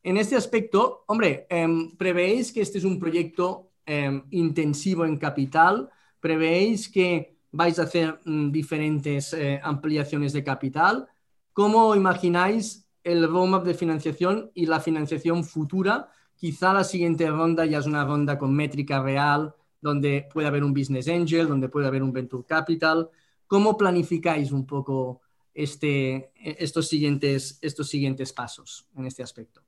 En 0.02 0.16
este 0.16 0.38
aspecto, 0.38 1.04
hombre, 1.08 1.46
em, 1.50 1.92
¿prevéis 1.98 2.54
que 2.54 2.62
este 2.62 2.78
es 2.78 2.86
un 2.86 2.98
proyecto 3.00 3.72
em, 3.86 4.24
intensivo 4.32 5.04
en 5.04 5.18
capital? 5.18 5.90
¿Prevéis 6.22 6.88
que 6.88 7.38
vais 7.52 7.78
a 7.80 7.84
hacer 7.84 8.20
mm, 8.24 8.52
diferentes 8.52 9.34
eh, 9.34 9.60
ampliaciones 9.62 10.32
de 10.32 10.44
capital? 10.44 11.08
¿Cómo 11.52 11.96
imagináis 11.96 12.88
el 13.04 13.28
roadmap 13.28 13.66
de 13.66 13.74
financiación 13.74 14.52
y 14.54 14.68
la 14.68 14.80
financiación 14.80 15.44
futura? 15.44 16.10
Quizá 16.40 16.74
la 16.74 16.84
siguiente 16.84 17.28
ronda 17.30 17.66
ya 17.66 17.80
es 17.80 17.86
una 17.86 18.06
ronda 18.06 18.38
con 18.38 18.56
métrica 18.56 19.04
real, 19.04 19.54
donde 19.82 20.28
puede 20.32 20.48
haber 20.48 20.64
un 20.64 20.74
business 20.74 21.08
angel, 21.08 21.48
donde 21.48 21.70
puede 21.70 21.88
haber 21.88 22.02
un 22.02 22.14
venture 22.14 22.46
capital. 22.48 23.10
¿Cómo 23.46 23.78
planificáis 23.78 24.52
un 24.52 24.66
poco 24.66 25.22
este, 25.54 26.32
estos, 26.36 26.88
siguientes, 26.88 27.60
estos 27.62 27.90
siguientes 27.90 28.32
pasos 28.32 28.88
en 28.96 29.06
este 29.06 29.24
aspecto? 29.24 29.62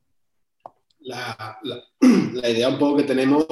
la, 1.02 1.60
idea 2.02 2.70
un 2.70 2.80
poco 2.80 2.98
que 2.98 3.04
tenemos 3.04 3.46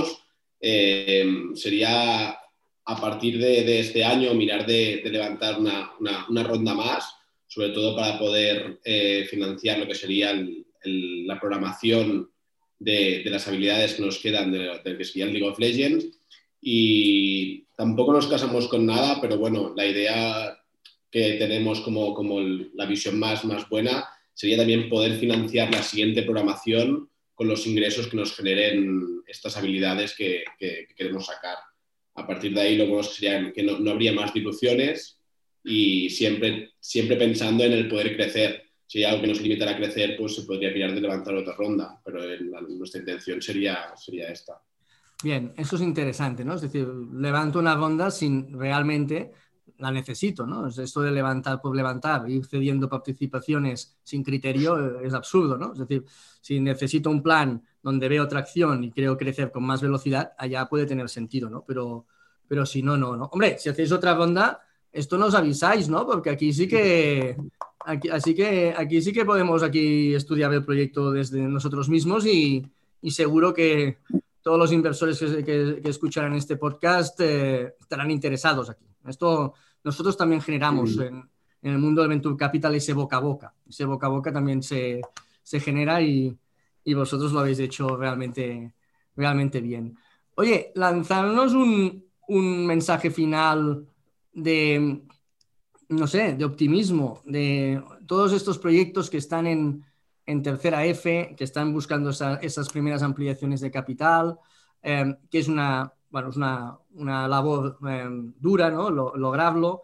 eh, 0.60 1.26
sería 1.56 2.30
a 2.32 2.96
partir 3.00 3.40
de, 3.40 3.80
este 3.80 4.04
año 4.04 4.34
mirar 4.34 4.66
de, 4.66 5.02
levantar 5.06 5.60
una, 5.60 6.44
ronda 6.44 6.74
más, 6.74 7.14
sobre 7.48 7.70
todo 7.70 7.96
para 7.96 8.18
poder 8.18 8.80
eh, 8.84 9.28
financiar 9.30 9.80
lo 9.80 9.88
que 9.88 9.96
sería 9.96 10.34
la 10.84 11.40
programación 11.40 12.32
de, 12.80 13.24
las 13.26 13.48
habilidades 13.48 13.96
que 13.96 14.02
nos 14.02 14.18
quedan 14.20 14.52
del 14.52 14.98
que 14.98 15.06
sería 15.06 15.26
League 15.28 15.48
of 15.48 15.60
Legends. 15.60 16.08
Y 16.62 17.66
tampoco 17.78 18.14
nos 18.14 18.28
casamos 18.28 18.68
con 18.68 18.86
nada, 18.86 19.20
pero 19.22 19.38
bueno, 19.38 19.74
la 19.76 19.86
idea 19.86 20.58
que 21.12 21.34
tenemos 21.34 21.82
como, 21.82 22.14
como 22.14 22.40
la 22.40 22.86
visión 22.86 23.18
más, 23.20 23.46
más 23.46 23.68
buena 23.70 24.08
sería 24.34 24.58
también 24.58 24.90
poder 24.90 25.18
financiar 25.18 25.72
la 25.72 25.84
siguiente 25.84 26.24
programación 26.24 27.10
con 27.40 27.48
los 27.48 27.66
ingresos 27.66 28.08
que 28.08 28.18
nos 28.18 28.36
generen 28.36 29.22
estas 29.26 29.56
habilidades 29.56 30.16
que, 30.16 30.44
queremos 30.96 31.26
sacar. 31.26 31.56
A 32.16 32.28
partir 32.28 32.54
de 32.54 32.62
ahí 32.62 32.78
lo 32.78 33.02
sería 33.04 33.52
que 33.54 33.64
no, 33.64 33.92
habría 33.92 34.12
más 34.12 34.34
diluciones 34.34 35.20
y 35.64 36.10
siempre, 36.10 36.72
siempre 36.80 37.16
pensando 37.16 37.64
en 37.64 37.74
el 37.74 37.88
poder 37.88 38.16
crecer. 38.16 38.69
Si 38.90 39.04
algo 39.04 39.22
que 39.22 39.28
nos 39.28 39.40
limitara 39.40 39.74
a 39.74 39.78
crecer, 39.78 40.16
pues 40.18 40.34
se 40.34 40.42
podría 40.42 40.72
mirar 40.72 40.96
de 40.96 41.02
levantar 41.02 41.36
otra 41.36 41.54
ronda, 41.56 42.02
pero 42.04 42.22
nuestra 42.70 43.00
intención 43.00 43.40
sería, 43.40 43.96
sería 43.96 44.30
esta. 44.30 44.60
Bien, 45.24 45.54
eso 45.58 45.76
es 45.76 45.84
interesante, 45.84 46.44
¿no? 46.44 46.56
Es 46.56 46.62
decir, 46.62 46.88
levanto 46.88 47.60
una 47.60 47.76
ronda 47.76 48.10
sin 48.10 48.52
realmente 48.52 49.32
la 49.78 49.92
necesito, 49.92 50.48
¿no? 50.48 50.66
Esto 50.66 51.02
de 51.02 51.12
levantar 51.12 51.62
por 51.62 51.76
levantar, 51.76 52.28
ir 52.32 52.44
cediendo 52.48 52.90
participaciones 52.90 53.96
sin 54.04 54.24
criterio 54.24 55.00
es 55.02 55.14
absurdo, 55.14 55.56
¿no? 55.56 55.74
Es 55.74 55.80
decir, 55.80 56.04
si 56.42 56.60
necesito 56.60 57.12
un 57.12 57.22
plan 57.22 57.62
donde 57.84 58.10
veo 58.10 58.28
tracción 58.28 58.84
y 58.84 58.90
creo 58.90 59.16
crecer 59.16 59.52
con 59.52 59.66
más 59.66 59.84
velocidad, 59.84 60.34
allá 60.36 60.68
puede 60.68 60.88
tener 60.88 61.10
sentido, 61.10 61.48
¿no? 61.48 61.64
Pero, 61.64 62.08
pero 62.48 62.66
si 62.66 62.82
no, 62.82 62.98
no, 62.98 63.16
no. 63.16 63.26
Hombre, 63.26 63.60
si 63.60 63.70
hacéis 63.70 63.92
otra 63.92 64.16
ronda, 64.16 64.62
esto 64.92 65.16
nos 65.20 65.36
avisáis, 65.36 65.88
¿no? 65.90 66.08
Porque 66.08 66.32
aquí 66.32 66.52
sí 66.52 66.68
que, 66.68 67.38
aquí, 67.90 68.10
así 68.10 68.34
que, 68.34 68.74
aquí 68.78 69.02
sí 69.02 69.12
que 69.14 69.26
podemos 69.26 69.64
aquí 69.64 70.14
estudiar 70.14 70.54
el 70.54 70.64
proyecto 70.64 71.12
desde 71.12 71.42
nosotros 71.42 71.90
mismos 71.90 72.26
y, 72.26 72.66
y 73.02 73.12
seguro 73.12 73.54
que 73.54 73.98
todos 74.42 74.58
los 74.58 74.72
inversores 74.72 75.20
que, 75.20 75.82
que, 75.82 75.90
escucharán 75.90 76.34
este 76.34 76.56
podcast 76.56 77.20
eh, 77.22 77.76
estarán 77.80 78.12
interesados 78.12 78.70
aquí. 78.70 78.86
Esto 79.08 79.54
nosotros 79.84 80.18
también 80.18 80.42
generamos 80.42 80.98
en, 80.98 81.30
el 81.62 81.78
mundo 81.78 82.02
del 82.02 82.10
Venture 82.10 82.38
Capital 82.38 82.76
ese 82.76 82.94
boca 82.94 83.18
a 83.18 83.20
boca. 83.20 83.54
Ese 83.68 83.86
boca 83.86 84.08
a 84.08 84.10
boca 84.10 84.32
también 84.32 84.64
se, 84.64 85.02
genera 85.44 86.02
y, 86.02 86.38
vosotros 86.96 87.32
lo 87.32 87.42
habéis 87.42 87.60
hecho 87.60 87.96
realmente, 87.98 88.74
realmente 89.16 89.62
bien. 89.62 89.98
Oye, 90.36 90.72
lanzarnos 90.76 91.54
un, 91.54 92.08
mensaje 92.66 93.10
final 93.10 93.88
de, 94.34 95.02
no 95.90 96.06
sé, 96.06 96.34
de 96.34 96.46
optimismo, 96.46 97.22
de 97.26 97.84
todos 98.06 98.32
estos 98.34 98.60
proyectos 98.60 99.10
que 99.10 99.18
están 99.18 99.48
en, 99.48 99.84
tercera 100.44 100.86
F, 100.86 101.34
que 101.36 101.44
están 101.44 101.74
buscando 101.74 102.12
esas 102.12 102.70
primeras 102.70 103.02
ampliaciones 103.02 103.62
de 103.62 103.72
capital, 103.72 104.38
eh, 104.84 105.16
que 105.32 105.40
es 105.40 105.48
una, 105.48 105.92
bueno, 106.12 106.30
una, 106.36 106.78
una 106.92 107.28
labor 107.28 107.80
em, 107.88 108.34
dura, 108.38 108.70
¿no? 108.70 108.92
lograrlo. 108.92 109.82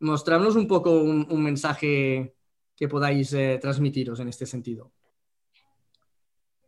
Mostrarnos 0.00 0.56
un 0.56 0.66
poco 0.66 0.90
un, 0.90 1.42
mensaje 1.42 2.34
que 2.74 2.88
podáis 2.88 3.34
eh, 3.34 3.58
transmitiros 3.60 4.18
en 4.20 4.28
este 4.28 4.46
sentido. 4.46 4.92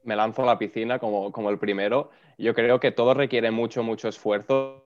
Me 0.03 0.15
lanzo 0.15 0.43
a 0.43 0.47
la 0.47 0.59
piscina 0.59 0.99
como, 0.99 1.33
como 1.33 1.49
el 1.49 1.59
primero. 1.59 2.11
Yo 2.37 2.55
creo 2.55 2.79
que 2.79 2.93
todo 2.93 3.15
requiere 3.15 3.51
mucho, 3.51 3.83
mucho 3.83 4.09
esfuerzo, 4.09 4.84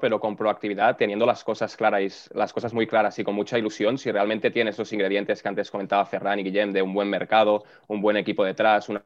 pero 0.00 0.18
con 0.18 0.36
proactividad, 0.36 0.96
teniendo 0.96 1.26
las 1.26 1.44
cosas 1.44 1.76
claras, 1.76 2.28
las 2.34 2.52
cosas 2.52 2.74
muy 2.74 2.86
claras 2.86 3.18
y 3.18 3.24
con 3.24 3.34
mucha 3.34 3.56
ilusión, 3.58 3.98
si 3.98 4.10
realmente 4.10 4.50
tienes 4.50 4.78
los 4.78 4.92
ingredientes 4.92 5.42
que 5.42 5.48
antes 5.48 5.70
comentaba 5.70 6.04
Ferran 6.04 6.40
y 6.40 6.42
Guillem 6.42 6.72
de 6.72 6.82
un 6.82 6.92
buen 6.92 7.08
mercado, 7.08 7.64
un 7.86 8.02
buen 8.02 8.16
equipo 8.16 8.44
detrás, 8.44 8.88
una 8.88 9.04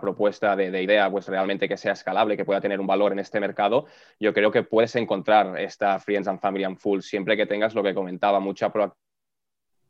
propuesta 0.00 0.54
de, 0.56 0.82
idea 0.82 1.10
pues 1.10 1.26
realmente 1.26 1.68
que 1.68 1.76
sea 1.76 1.92
escalable, 1.92 2.36
que 2.36 2.44
pueda 2.44 2.60
tener 2.60 2.80
un 2.80 2.86
valor 2.86 3.12
en 3.12 3.18
este 3.18 3.40
mercado, 3.40 3.86
yo 4.20 4.32
creo 4.32 4.52
que 4.52 4.62
puedes 4.62 4.94
encontrar 4.96 5.58
esta 5.58 5.98
Friends 5.98 6.28
and 6.28 6.40
Family 6.40 6.64
and 6.64 6.78
Full 6.78 7.00
siempre 7.00 7.36
que 7.36 7.46
tengas 7.46 7.74
lo 7.74 7.82
que 7.82 7.92
comentaba, 7.92 8.38
mucha 8.38 8.70
proactividad 8.70 9.11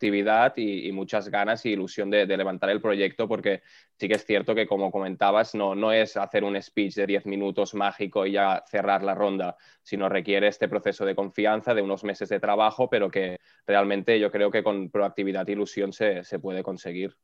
proactividad 0.02 0.54
y, 0.56 0.90
muchas 0.92 1.28
ganas 1.28 1.64
y 1.64 1.70
ilusión 1.70 2.10
de, 2.10 2.26
levantar 2.26 2.70
el 2.70 2.80
proyecto, 2.80 3.28
porque 3.28 3.62
sí 3.98 4.08
que 4.08 4.14
es 4.14 4.24
cierto 4.24 4.54
que, 4.54 4.66
como 4.66 4.90
comentabas, 4.90 5.54
no, 5.54 5.74
no 5.74 5.92
es 5.92 6.16
hacer 6.16 6.42
un 6.42 6.60
speech 6.60 6.94
de 6.96 7.06
10 7.06 7.26
minutos 7.26 7.74
mágico 7.74 8.26
y 8.26 8.32
ya 8.32 8.64
cerrar 8.66 9.02
la 9.02 9.14
ronda, 9.14 9.56
sino 9.82 10.08
requiere 10.08 10.48
este 10.48 10.68
proceso 10.68 11.04
de 11.04 11.14
confianza, 11.14 11.74
de 11.74 11.82
unos 11.82 12.02
meses 12.02 12.28
de 12.28 12.40
trabajo, 12.40 12.88
pero 12.90 13.10
que 13.10 13.38
realmente 13.66 14.18
yo 14.18 14.30
creo 14.30 14.50
que 14.50 14.62
con 14.62 14.90
proactividad 14.90 15.48
e 15.48 15.52
ilusión 15.52 15.92
se, 15.92 16.24
se 16.24 16.38
puede 16.38 16.62
conseguir 16.62 17.16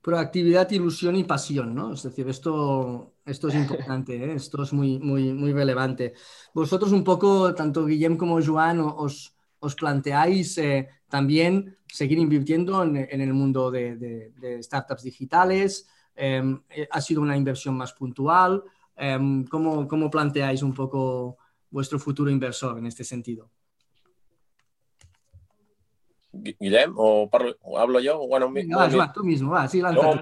proactividad, 0.00 0.70
ilusión 0.70 1.16
y 1.16 1.24
pasión, 1.24 1.74
¿no? 1.74 1.92
Es 1.92 2.02
decir, 2.02 2.26
esto, 2.28 3.16
esto 3.26 3.48
es 3.48 3.56
importante, 3.56 4.14
¿eh? 4.14 4.34
esto 4.36 4.62
es 4.62 4.72
muy, 4.72 4.98
muy, 4.98 5.34
muy 5.34 5.52
relevante. 5.52 6.14
Vosotros 6.54 6.92
un 6.92 7.04
poco, 7.04 7.52
tanto 7.52 7.84
Guillem 7.84 8.16
como 8.16 8.40
Joan, 8.40 8.80
os, 8.80 9.36
os 9.58 9.74
planteáis 9.74 10.56
eh, 10.58 10.88
también 11.08 11.76
seguir 11.86 12.18
invirtiendo 12.18 12.82
en, 12.82 13.20
el 13.20 13.32
mundo 13.32 13.70
de, 13.70 14.58
startups 14.62 15.02
digitales. 15.02 15.88
Em, 16.14 16.60
eh, 16.70 16.88
ha 16.90 17.00
sido 17.00 17.22
una 17.22 17.36
inversión 17.36 17.76
más 17.76 17.92
puntual. 17.92 18.62
Em, 18.96 19.44
¿cómo, 19.46 19.86
¿Cómo 19.86 20.10
planteáis 20.10 20.62
un 20.62 20.74
poco 20.74 21.38
vuestro 21.70 21.98
futuro 21.98 22.30
inversor 22.30 22.78
en 22.78 22.86
este 22.86 23.04
sentido? 23.04 23.50
Guillem, 26.32 26.94
o, 26.96 27.28
hablo 27.78 28.00
yo. 28.00 28.26
Bueno, 28.26 28.46
tú 29.14 29.24
mismo, 29.24 29.50
va, 29.50 29.68
sí, 29.68 29.80
no, 29.80 30.20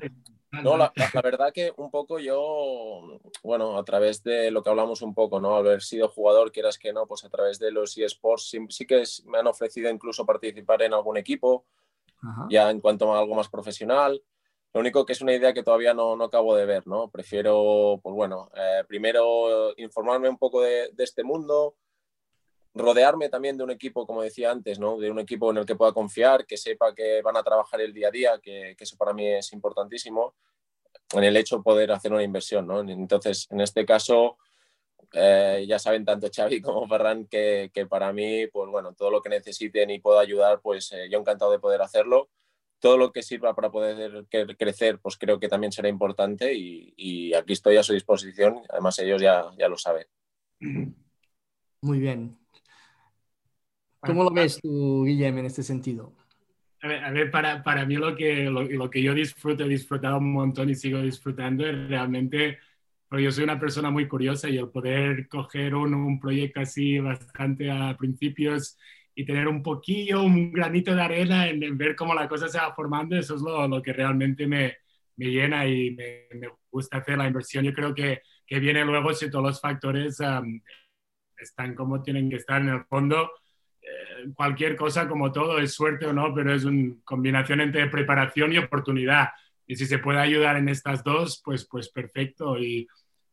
la, 0.53 0.93
verdad 1.23 1.53
que 1.53 1.73
un 1.77 1.91
poco 1.91 2.19
yo, 2.19 3.21
bueno, 3.43 3.79
a 3.79 3.85
través 3.85 4.23
de 4.23 4.51
lo 4.51 4.63
que 4.63 4.71
hablamos 4.71 5.03
un 5.03 5.15
poco, 5.15 5.41
¿no? 5.41 5.57
Haber 5.57 5.83
sido 5.83 6.09
jugador, 6.09 6.53
quieras 6.53 6.79
que 6.79 6.93
no, 6.93 7.07
pues 7.07 7.25
a 7.25 7.29
través 7.29 7.59
de 7.59 7.71
los 7.71 7.97
eSports 7.97 8.49
sí, 8.49 8.59
sí 8.69 8.87
que 8.87 9.03
me 9.27 9.39
han 9.39 9.47
ofrecido 9.47 9.91
incluso 9.91 10.25
participar 10.25 10.83
en 10.83 10.95
algún 10.95 11.17
equipo, 11.17 11.67
ya 12.49 12.71
en 12.71 12.81
cuanto 12.81 13.13
a 13.13 13.19
algo 13.19 13.35
más 13.35 13.49
profesional. 13.49 14.23
Lo 14.73 14.81
único 14.81 15.07
que 15.07 15.15
es 15.15 15.23
una 15.23 15.33
idea 15.33 15.55
que 15.55 15.63
todavía 15.63 15.95
no, 15.95 16.17
no 16.17 16.25
acabo 16.25 16.55
de 16.55 16.67
ver, 16.67 16.87
¿no? 16.87 17.09
Prefiero, 17.09 17.99
pues 18.03 18.15
bueno, 18.15 18.51
eh, 18.55 18.85
primero 18.87 19.73
informarme 19.79 20.29
un 20.29 20.37
poco 20.37 20.61
de, 20.61 20.91
de 20.93 21.05
este 21.05 21.25
mundo, 21.25 21.77
rodearme 22.77 23.29
también 23.29 23.57
de 23.57 23.65
un 23.65 23.71
equipo, 23.71 24.07
como 24.07 24.23
decía 24.23 24.51
antes, 24.51 24.79
¿no? 24.79 24.99
de 24.99 25.11
un 25.11 25.19
equipo 25.19 25.51
en 25.51 25.59
el 25.59 25.67
que 25.67 25.77
pueda 25.77 25.93
confiar, 25.93 26.47
que 26.47 26.57
sepa 26.57 26.95
que 26.95 27.23
van 27.23 27.37
a 27.37 27.43
trabajar 27.43 27.81
el 27.81 27.93
día 27.93 28.09
a 28.09 28.11
día, 28.11 28.39
que, 28.41 28.77
eso 28.79 28.97
para 28.97 29.15
mí 29.15 29.27
es 29.27 29.53
importantísimo, 29.53 30.35
en 31.15 31.25
el 31.25 31.37
hecho 31.37 31.57
de 31.57 31.63
poder 31.63 31.91
hacer 31.93 32.13
una 32.13 32.23
inversión. 32.23 32.67
¿no? 32.67 32.81
Entonces, 32.81 33.47
en 33.51 33.63
este 33.63 33.87
caso, 33.87 34.37
eh, 35.13 35.65
ya 35.67 35.79
saben 35.79 36.05
tanto 36.05 36.29
Xavi 36.35 36.61
como 36.61 36.87
Ferran 36.87 37.27
que, 37.27 37.71
para 37.89 38.13
mí, 38.13 38.47
pues 38.49 38.71
bueno, 38.71 38.95
todo 38.95 39.11
lo 39.11 39.23
que 39.23 39.31
necesiten 39.31 39.91
y 39.91 40.01
pueda 40.01 40.21
ayudar, 40.21 40.61
pues 40.61 40.93
eh, 40.93 41.09
yo 41.11 41.19
encantado 41.19 41.53
de 41.53 41.59
poder 41.59 41.81
hacerlo. 41.81 42.29
Todo 42.79 42.99
lo 42.99 43.11
que 43.11 43.23
sirva 43.23 43.55
para 43.55 43.71
poder 43.71 44.27
crecer, 44.29 44.99
pues 45.01 45.17
creo 45.17 45.41
que 45.41 45.49
también 45.49 45.73
será 45.73 45.89
importante 45.89 46.53
y, 46.53 47.33
aquí 47.33 47.55
estoy 47.55 47.79
a 47.79 47.83
su 47.83 47.95
disposición. 47.95 48.61
Además, 48.69 48.99
ellos 48.99 49.23
ya, 49.23 49.51
ya 49.59 49.67
lo 49.67 49.79
saben. 49.79 50.07
Muy 51.81 51.99
bien, 51.99 52.37
¿Cómo 54.01 54.25
lo 54.25 54.31
ves 54.31 54.61
tú, 54.61 55.05
Guillermo, 55.05 55.41
en 55.41 55.47
este 55.47 55.63
sentido? 55.63 56.13
A 56.83 57.11
ver, 57.11 57.31
para, 57.31 57.63
para, 57.63 57.85
mí 57.85 57.97
lo 57.97 58.15
que, 58.15 58.45
lo, 58.45 58.91
que 58.91 59.03
yo 59.03 59.15
disfruto, 59.15 59.65
he 59.65 59.69
disfrutado 59.69 60.19
un 60.19 60.33
montón 60.33 60.71
y 60.71 60.75
sigo 60.75 61.01
disfrutando 61.01 61.67
es 61.67 61.89
realmente, 61.89 62.59
porque 63.09 63.25
yo 63.25 63.33
soy 63.33 63.45
una 63.45 63.59
persona 63.59 63.91
muy 63.91 64.07
curiosa 64.07 64.49
y 64.49 64.59
el 64.59 64.69
poder 64.69 65.27
coger 65.27 65.75
un, 65.75 65.95
un 65.95 66.21
proyecto 66.21 66.61
así 66.61 66.99
bastante 67.01 67.71
a 67.71 67.97
principios 67.97 68.79
y 69.15 69.25
tener 69.25 69.49
un 69.49 69.63
poquillo, 69.63 70.23
un 70.23 70.53
granito 70.53 70.95
de 70.95 71.03
arena 71.03 71.49
en, 71.49 71.77
ver 71.79 71.97
cómo 71.97 72.15
la 72.15 72.29
cosa 72.29 72.49
se 72.49 72.59
va 72.59 72.75
formando, 72.75 73.17
eso 73.17 73.35
es 73.35 73.41
lo, 73.41 73.67
lo 73.67 73.83
que 73.83 73.93
realmente 73.93 74.47
me, 74.47 74.77
me 75.17 75.27
llena 75.27 75.67
y 75.67 75.91
me, 75.91 76.29
me, 76.39 76.49
gusta 76.71 76.99
hacer 76.99 77.17
la 77.17 77.27
inversión. 77.27 77.65
Yo 77.65 77.73
creo 77.73 77.95
que, 77.95 78.21
que 78.47 78.61
viene 78.61 78.85
luego 78.85 79.15
si 79.15 79.31
todos 79.31 79.45
los 79.47 79.61
factores 79.61 80.21
están 81.39 81.75
como 81.75 82.03
tienen 82.03 82.29
que 82.29 82.37
estar 82.37 82.61
en 82.61 82.69
el 82.69 82.85
fondo 82.85 83.31
cualquier 84.35 84.77
cosa, 84.77 85.09
como 85.09 85.33
todo, 85.33 85.59
es 85.59 85.75
suerte 85.75 86.07
o 86.07 86.13
no, 86.13 86.35
pero 86.35 86.55
es 86.55 86.65
una 86.65 86.95
combinación 87.05 87.61
entre 87.61 87.87
preparación 87.89 88.53
y 88.53 88.59
oportunidad. 88.59 89.29
Y 89.67 89.77
si 89.77 89.87
se 89.87 89.99
puede 89.99 90.21
ayudar 90.21 90.57
en 90.57 90.69
estas 90.69 91.03
dos, 91.03 91.41
pues, 91.45 91.65
pues 91.65 91.89
perfecto. 91.89 92.59
Y, 92.59 92.87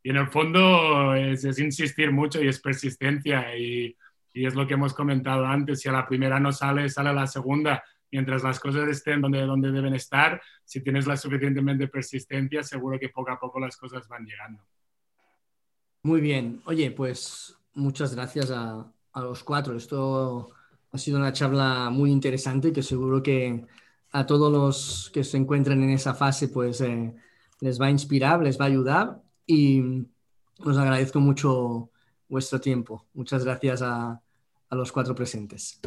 en 0.06 0.18
el 0.18 0.28
fondo 0.28 1.16
es, 1.16 1.46
insistir 1.60 2.12
mucho 2.12 2.42
y 2.44 2.48
es 2.48 2.60
persistencia. 2.60 3.56
Y, 3.58 3.96
y, 4.34 4.46
es 4.46 4.56
lo 4.56 4.68
que 4.68 4.74
hemos 4.74 4.94
comentado 4.94 5.46
antes. 5.46 5.80
Si 5.80 5.90
a 5.90 5.94
la 5.94 6.08
primera 6.08 6.40
no 6.40 6.52
sale, 6.52 6.90
sale 6.90 7.14
la 7.14 7.28
segunda. 7.28 7.84
Mientras 8.12 8.44
las 8.44 8.60
cosas 8.60 8.88
estén 8.90 9.22
donde, 9.22 9.42
donde 9.42 9.72
deben 9.72 9.96
estar, 9.96 10.42
si 10.66 10.82
tienes 10.82 11.08
la 11.08 11.18
suficientemente 11.18 11.88
persistencia, 11.88 12.62
seguro 12.64 13.00
que 13.00 13.10
poco 13.10 13.32
a 13.32 13.40
poco 13.40 13.60
las 13.60 13.78
cosas 13.78 14.08
van 14.08 14.26
llegando. 14.26 14.64
Muy 16.04 16.20
bien. 16.20 16.62
Oye, 16.66 16.92
pues 16.92 17.58
muchas 17.74 18.14
gracias 18.14 18.52
a, 18.52 18.93
a 19.14 19.22
los 19.22 19.44
cuatro. 19.44 19.76
Esto 19.76 20.50
ha 20.92 20.98
sido 20.98 21.18
una 21.18 21.34
charla 21.34 21.90
muy 21.90 22.12
interesante 22.12 22.74
que 22.74 22.84
seguro 22.84 23.24
que 23.24 23.66
a 24.12 24.26
todos 24.26 24.52
los 24.52 25.10
que 25.14 25.24
se 25.24 25.38
encuentran 25.38 25.82
en 25.84 25.90
esa 25.90 26.14
fase 26.14 26.50
pues 26.50 26.82
eh, 26.82 27.14
les 27.62 27.82
va 27.82 27.88
a 27.88 27.92
inspirar, 27.92 28.42
les 28.42 28.60
va 28.60 28.66
a 28.66 28.68
ayudar 28.68 29.22
y 29.46 30.06
os 30.60 30.78
agradezco 30.78 31.20
mucho 31.20 31.90
vuestro 32.28 32.60
tiempo. 32.60 33.06
Muchas 33.14 33.44
gracias 33.44 33.82
a, 33.82 34.22
a 34.70 34.76
los 34.76 34.92
cuatro 34.92 35.16
presentes. 35.16 35.80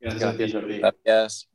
Gracias, 0.00 0.52
Jordi. 0.52 0.78
Gracias. 0.78 1.48